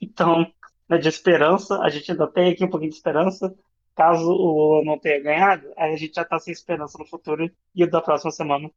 Então, 0.00 0.46
né, 0.88 0.98
de 0.98 1.08
esperança, 1.08 1.80
a 1.82 1.88
gente 1.88 2.10
ainda 2.12 2.26
tem 2.28 2.52
aqui 2.52 2.64
um 2.64 2.70
pouquinho 2.70 2.90
de 2.90 2.96
esperança. 2.96 3.54
Caso 3.94 4.30
o 4.30 4.32
Lula 4.52 4.84
não 4.84 4.98
tenha 4.98 5.20
ganhado, 5.22 5.66
aí 5.76 5.92
a 5.92 5.96
gente 5.96 6.14
já 6.14 6.22
está 6.22 6.38
sem 6.38 6.52
esperança 6.52 6.96
no 6.98 7.06
futuro 7.06 7.50
e 7.74 7.82
o 7.84 7.90
da 7.90 8.00
próxima 8.00 8.30
semana 8.30 8.70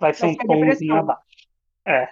vai 0.00 0.12
ser 0.14 0.34
Vai 0.34 0.56
um 0.56 0.60
depressão. 0.60 0.96
abaixo. 0.96 1.22
É. 1.86 2.08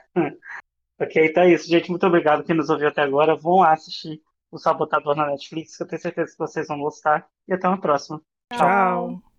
Ok, 1.01 1.27
então 1.27 1.43
é 1.45 1.53
isso, 1.53 1.67
gente. 1.67 1.89
Muito 1.89 2.07
obrigado 2.07 2.45
quem 2.45 2.55
nos 2.55 2.69
ouviu 2.69 2.89
até 2.89 3.01
agora. 3.01 3.35
Vão 3.35 3.61
lá 3.61 3.73
assistir 3.73 4.21
o 4.51 4.59
Sabotador 4.59 5.17
na 5.17 5.27
Netflix, 5.27 5.77
que 5.77 5.83
eu 5.83 5.87
tenho 5.87 6.03
certeza 6.03 6.33
que 6.33 6.39
vocês 6.39 6.69
vão 6.69 6.79
gostar. 6.79 7.27
E 7.49 7.55
até 7.55 7.67
uma 7.67 7.81
próxima. 7.81 8.21
Tchau. 8.53 9.30